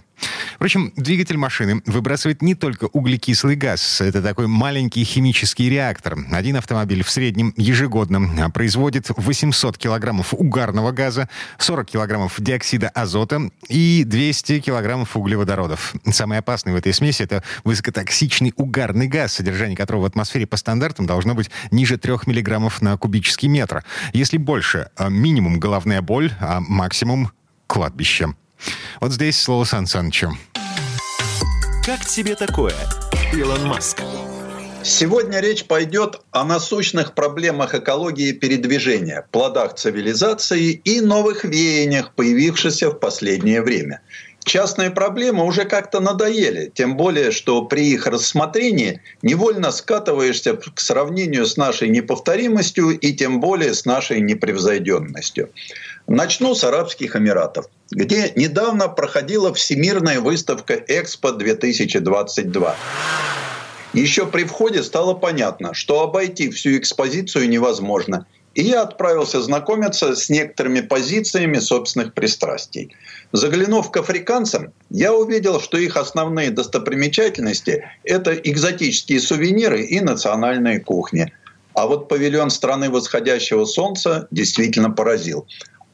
[0.54, 4.00] Впрочем, двигатель машины выбрасывает не только углекислый газ.
[4.00, 6.18] Это такой маленький химический реактор.
[6.32, 14.02] Один автомобиль в среднем ежегодно производит 800 килограммов угарного газа, 40 килограммов диоксида азота и
[14.04, 15.94] 200 килограммов углеводородов.
[16.10, 21.06] Самый опасный в этой смеси– это высокотоксичный угарный газ, содержание которого в атмосфере по стандартам
[21.06, 23.84] должно быть ниже 3 миллиграммов на кубический метр.
[24.12, 27.30] Если больше, а минимум головная боль, а максимум–
[27.68, 28.34] кладбище.
[29.00, 30.30] Вот здесь слово Сан Санычу.
[31.84, 32.74] Как тебе такое,
[33.32, 34.02] Илон Маск?
[34.84, 42.94] Сегодня речь пойдет о насущных проблемах экологии передвижения, плодах цивилизации и новых веяниях, появившихся в
[42.94, 44.00] последнее время.
[44.44, 51.44] Частные проблемы уже как-то надоели, тем более, что при их рассмотрении невольно скатываешься к сравнению
[51.44, 55.50] с нашей неповторимостью и тем более с нашей непревзойденностью.
[56.08, 62.74] Начну с Арабских Эмиратов, где недавно проходила Всемирная выставка Экспо-2022.
[63.92, 68.24] Еще при входе стало понятно, что обойти всю экспозицию невозможно.
[68.54, 72.96] И я отправился знакомиться с некоторыми позициями собственных пристрастий.
[73.32, 81.30] Заглянув к африканцам, я увидел, что их основные достопримечательности– это экзотические сувениры и национальные кухни.
[81.74, 85.46] А вот павильон страны восходящего солнца действительно поразил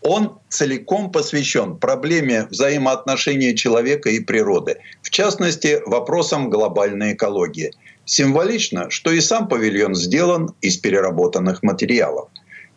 [0.05, 7.73] он целиком посвящен проблеме взаимоотношения человека и природы, в частности, вопросам глобальной экологии.
[8.05, 12.29] Символично, что и сам павильон сделан из переработанных материалов.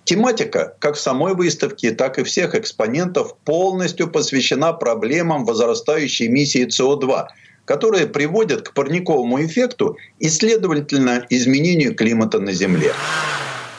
[0.06, 7.26] Тематика как самой выставке, так и всех экспонентов полностью посвящена проблемам возрастающей эмиссии СО2,
[7.66, 12.94] которые приводят к парниковому эффекту и, следовательно, изменению климата на Земле.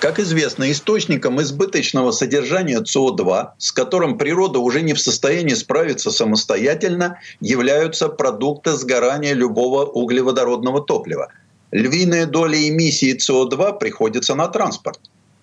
[0.00, 7.18] Как известно, источником избыточного содержания СО2, с которым природа уже не в состоянии справиться самостоятельно,
[7.40, 11.32] являются продукты сгорания любого углеводородного топлива.
[11.72, 15.00] Львиная доля эмиссии СО2 приходится на транспорт.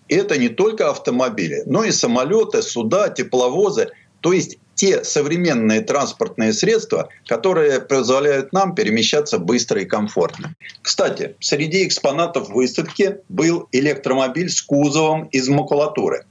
[0.08, 3.89] И это не только автомобили, но и самолеты, суда, тепловозы,
[4.22, 10.53] то есть те современные транспортные средства, которые позволяют нам перемещаться быстро и комфортно.
[10.82, 16.26] Кстати, среди экспонатов выставки был электромобиль с кузовом из макулатуры.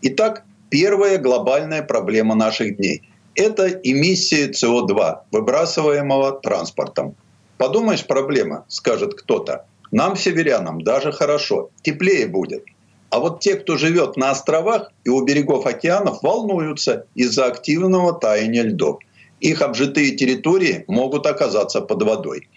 [0.00, 3.02] Итак, первая глобальная проблема наших дней–
[3.34, 7.14] это эмиссии СО2, выбрасываемого транспортом.
[7.58, 9.66] Подумаешь, проблема, скажет кто-то.
[9.92, 12.64] Нам, северянам, даже хорошо, теплее будет.
[13.12, 18.62] А вот те, кто живет на островах и у берегов океанов, волнуются из-за активного таяния
[18.62, 19.00] льдов.
[19.40, 22.48] Их обжитые территории могут оказаться под водой.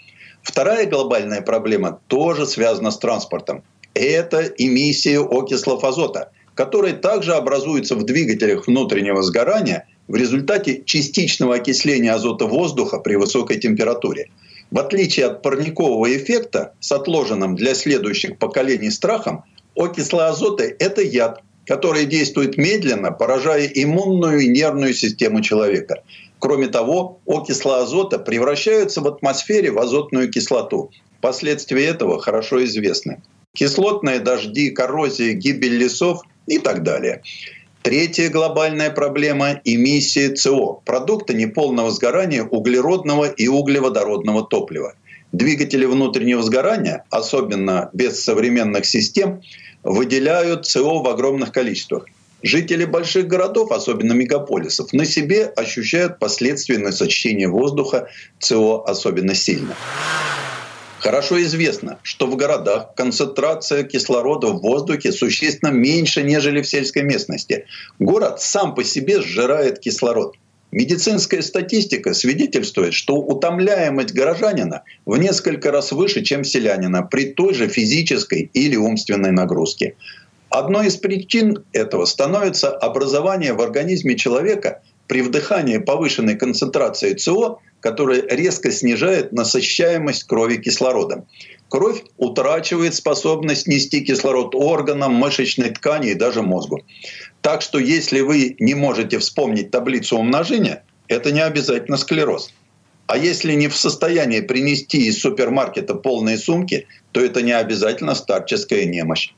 [0.43, 3.63] Вторая глобальная проблема тоже связана с транспортом.
[3.93, 12.13] Это эмиссия окислов азота, которые также образуются в двигателях внутреннего сгорания в результате частичного окисления
[12.13, 14.29] азота воздуха при высокой температуре.
[14.71, 19.43] В отличие от парникового эффекта с отложенным для следующих поколений страхом,
[19.75, 26.03] окислы азота– это яд, который действует медленно, поражая иммунную и нервную систему человека.
[26.39, 30.91] Кроме того, окислы азота превращаются в атмосфере в азотную кислоту.
[31.21, 33.21] Последствия этого хорошо известны.
[33.53, 37.21] Кислотные дожди, коррозия, гибель лесов и так далее.
[37.81, 44.95] Третья глобальная проблема– эмиссия СО– продукта неполного сгорания углеродного и углеводородного топлива.
[45.35, 49.41] Двигатели внутреннего сгорания, особенно без современных систем,
[49.83, 52.05] выделяют СО в огромных количествах.
[52.41, 58.07] Жители больших городов, особенно мегаполисов, на себе ощущают последствия насыщения воздуха
[58.39, 59.75] СО особенно сильно.
[60.99, 67.65] Хорошо известно, что в городах концентрация кислорода в воздухе существенно меньше, нежели в сельской местности.
[67.99, 70.37] Город сам по себе сжирает кислород.
[70.75, 77.69] Медицинская статистика свидетельствует, что утомляемость горожанина в несколько раз выше, чем селянина при той же
[77.69, 79.95] физической или умственной нагрузке.
[80.49, 88.23] Одной из причин этого становится образование в организме человека при вдыхании повышенной концентрации СО, которая
[88.27, 91.25] резко снижает насыщаемость крови кислородом.
[91.69, 96.81] Кровь утрачивает способность нести кислород органам, мышечной ткани и даже мозгу.
[97.45, 102.51] Так что если вы не можете вспомнить таблицу умножения, это не обязательно склероз.
[103.05, 108.85] А если не в состоянии принести из супермаркета полные сумки, то это не обязательно старческая
[108.85, 109.31] немощь.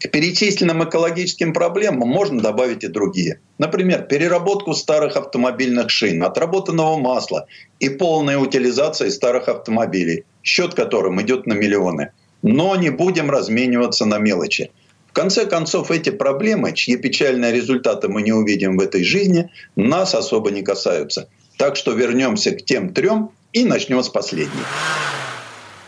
[0.00, 3.40] К перечисленным экологическим проблемам можно добавить и другие.
[3.58, 7.46] Например, переработку старых автомобильных шин, отработанного масла
[7.78, 12.12] и полная утилизация старых автомобилей, счет которым идет на миллионы.
[12.40, 14.70] Но не будем размениваться на мелочи.
[15.14, 20.50] Конце концов, эти проблемы, чьи печальные результаты мы не увидим в этой жизни, нас особо
[20.50, 21.28] не касаются.
[21.56, 24.64] Так что вернемся к тем трем и начнем с последней.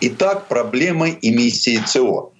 [0.00, 2.30] Итак, проблемы эмиссии СО.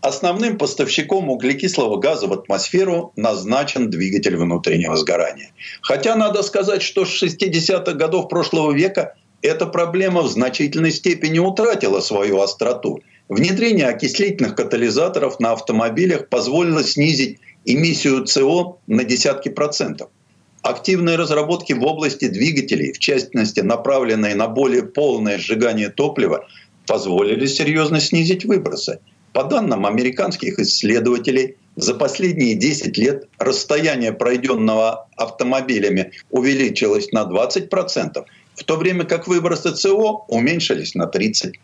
[0.00, 5.50] Основным поставщиком углекислого газа в атмосферу назначен двигатель внутреннего сгорания.
[5.80, 11.98] Хотя надо сказать, что с 60-х годов прошлого века эта проблема в значительной степени утратила
[12.00, 13.00] свою остроту.
[13.28, 20.10] Внедрение окислительных катализаторов на автомобилях позволило снизить эмиссию СО на десятки процентов.
[20.62, 26.46] Активные разработки в области двигателей, в частности направленные на более полное сжигание топлива,
[26.86, 29.00] позволили серьезно снизить выбросы.
[29.32, 38.24] По данным американских исследователей, за последние 10 лет расстояние, пройденного автомобилями, увеличилось на 20%,
[38.54, 41.54] в то время как выбросы СО уменьшились на 30%.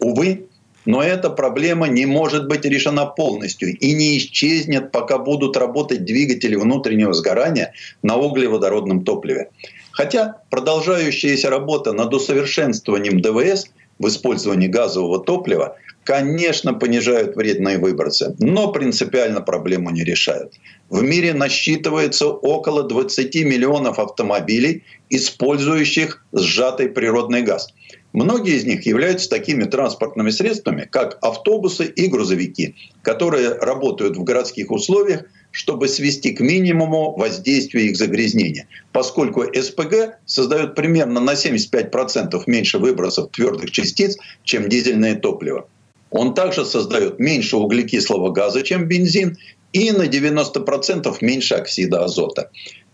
[0.00, 0.46] Увы,
[0.84, 6.56] но эта проблема не может быть решена полностью и не исчезнет, пока будут работать двигатели
[6.56, 9.50] внутреннего сгорания на углеводородном топливе.
[9.92, 13.66] Хотя продолжающаяся работа над усовершенствованием ДВС
[13.98, 20.54] в использовании газового топлива, конечно, понижают вредные выбросы, но принципиально проблему не решают.
[20.88, 27.68] В мире насчитывается около 20 миллионов автомобилей, использующих сжатый природный газ–
[28.12, 34.70] Многие из них являются такими транспортными средствами, как автобусы и грузовики, которые работают в городских
[34.70, 42.78] условиях, чтобы свести к минимуму воздействие их загрязнения, поскольку СПГ создает примерно на 75% меньше
[42.78, 45.68] выбросов твердых частиц, чем дизельное топливо.
[46.10, 49.38] Он также создает меньше углекислого газа, чем бензин,
[49.72, 52.50] и на 90% меньше оксида азота.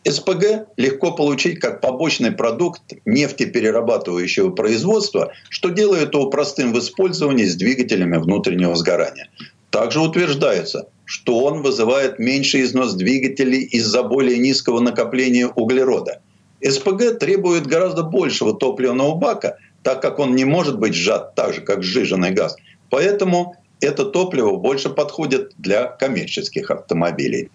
[0.08, 7.56] СПГ легко получить как побочный продукт нефтеперерабатывающего производства, что делает его простым в использовании с
[7.56, 9.28] двигателями внутреннего сгорания.
[9.70, 16.20] Также утверждается, что он вызывает меньший износ двигателей из-за более низкого накопления углерода.
[16.64, 21.60] СПГ требует гораздо большего топливного бака, так как он не может быть сжат так же,
[21.60, 22.56] как сжиженный газ.
[22.90, 27.50] Поэтому это топливо больше подходит для коммерческих автомобилей.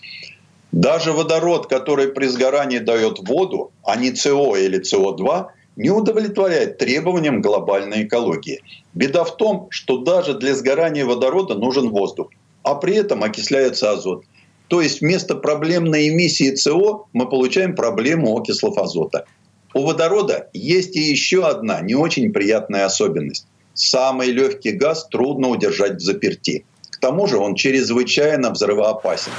[0.71, 7.41] Даже водород, который при сгорании дает воду, а не СО или СО2, не удовлетворяет требованиям
[7.41, 8.61] глобальной экологии.
[8.93, 12.29] Беда в том, что даже для сгорания водорода нужен воздух,
[12.63, 14.23] а при этом окисляется азот.
[14.67, 19.25] То есть вместо проблемной эмиссии СО мы получаем проблему окислов азота.
[19.73, 23.47] У водорода есть и еще одна не очень приятная особенность.
[23.73, 26.65] Самый легкий газ трудно удержать в заперти.
[26.89, 29.31] К тому же он чрезвычайно взрывоопасен.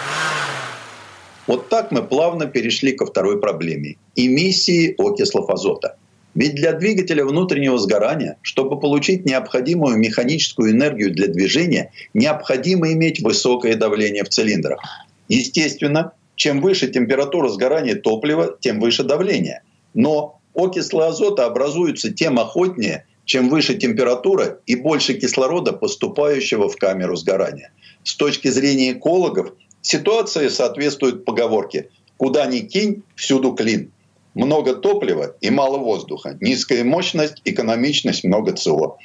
[1.46, 5.96] Вот так мы плавно перешли ко второй проблеме– эмиссии окислов азота.
[6.34, 13.76] Ведь для двигателя внутреннего сгорания, чтобы получить необходимую механическую энергию для движения, необходимо иметь высокое
[13.76, 14.80] давление в цилиндрах.
[15.28, 19.62] Естественно, чем выше температура сгорания топлива, тем выше давление.
[19.94, 27.14] Но окислы азота образуются тем охотнее, чем выше температура и больше кислорода, поступающего в камеру
[27.16, 27.72] сгорания.
[28.04, 29.52] С точки зрения экологов,
[29.82, 33.90] Ситуация соответствует поговорке «куда ни кинь, всюду клин».
[34.34, 36.38] Много топлива и мало воздуха.
[36.40, 38.96] Низкая мощность, экономичность, много ЦО.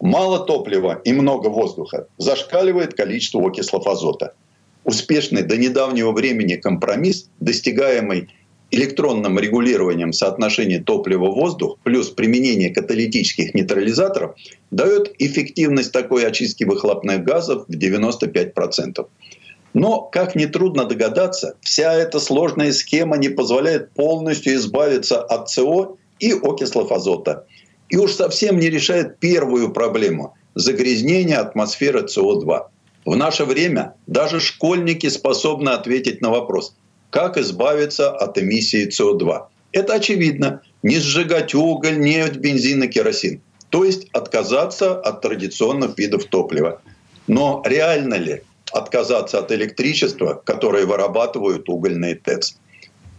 [0.00, 2.08] Мало топлива и много воздуха.
[2.18, 4.32] Зашкаливает количество окислов азота.
[4.84, 8.28] Успешный до недавнего времени компромисс, достигаемый
[8.72, 14.34] электронным регулированием соотношения топлива-воздух плюс применение каталитических нейтрализаторов
[14.70, 19.06] дает эффективность такой очистки выхлопных газов в 95%.
[19.74, 26.32] Но, как нетрудно догадаться, вся эта сложная схема не позволяет полностью избавиться от СО и
[26.32, 27.46] окислов азота.
[27.88, 32.66] И уж совсем не решает первую проблему– загрязнение атмосферы СО2.
[33.04, 36.74] В наше время даже школьники способны ответить на вопрос,
[37.10, 39.46] как избавиться от эмиссии СО2.
[39.72, 40.62] Это очевидно.
[40.82, 43.40] Не сжигать уголь, нефть, бензин и керосин.
[43.70, 46.82] То есть отказаться от традиционных видов топлива.
[47.26, 48.42] Но реально ли?
[48.72, 52.56] Отказаться от электричества, которое вырабатывают угольные ТЭЦ.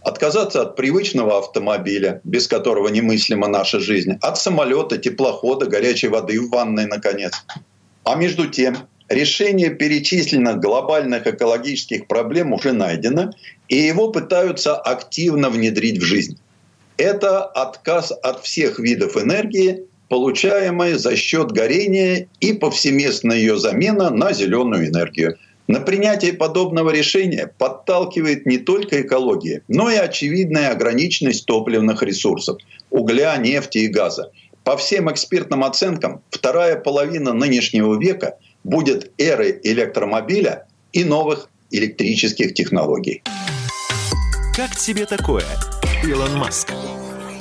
[0.02, 6.50] Отказаться от привычного автомобиля, без которого немыслима наша жизнь, от самолета, теплохода, горячей воды в
[6.50, 7.32] ванной, наконец.
[8.04, 8.76] А между тем,
[9.08, 13.32] решение перечисленных глобальных экологических проблем уже найдено,
[13.68, 16.38] и его пытаются активно внедрить в жизнь.
[16.98, 24.32] Это отказ от всех видов энергии, получаемой за счет горения и повсеместная ее замена на
[24.32, 25.36] зеленую энергию.
[25.66, 32.58] На принятие подобного решения подталкивает не только экология, но и очевидная ограниченность топливных ресурсов–
[32.90, 34.30] угля, нефти и газа.
[34.62, 43.22] По всем экспертным оценкам, вторая половина нынешнего века будет эрой электромобиля и новых электрических технологий.
[44.54, 45.44] Как тебе такое,
[46.06, 46.72] Илон Маск?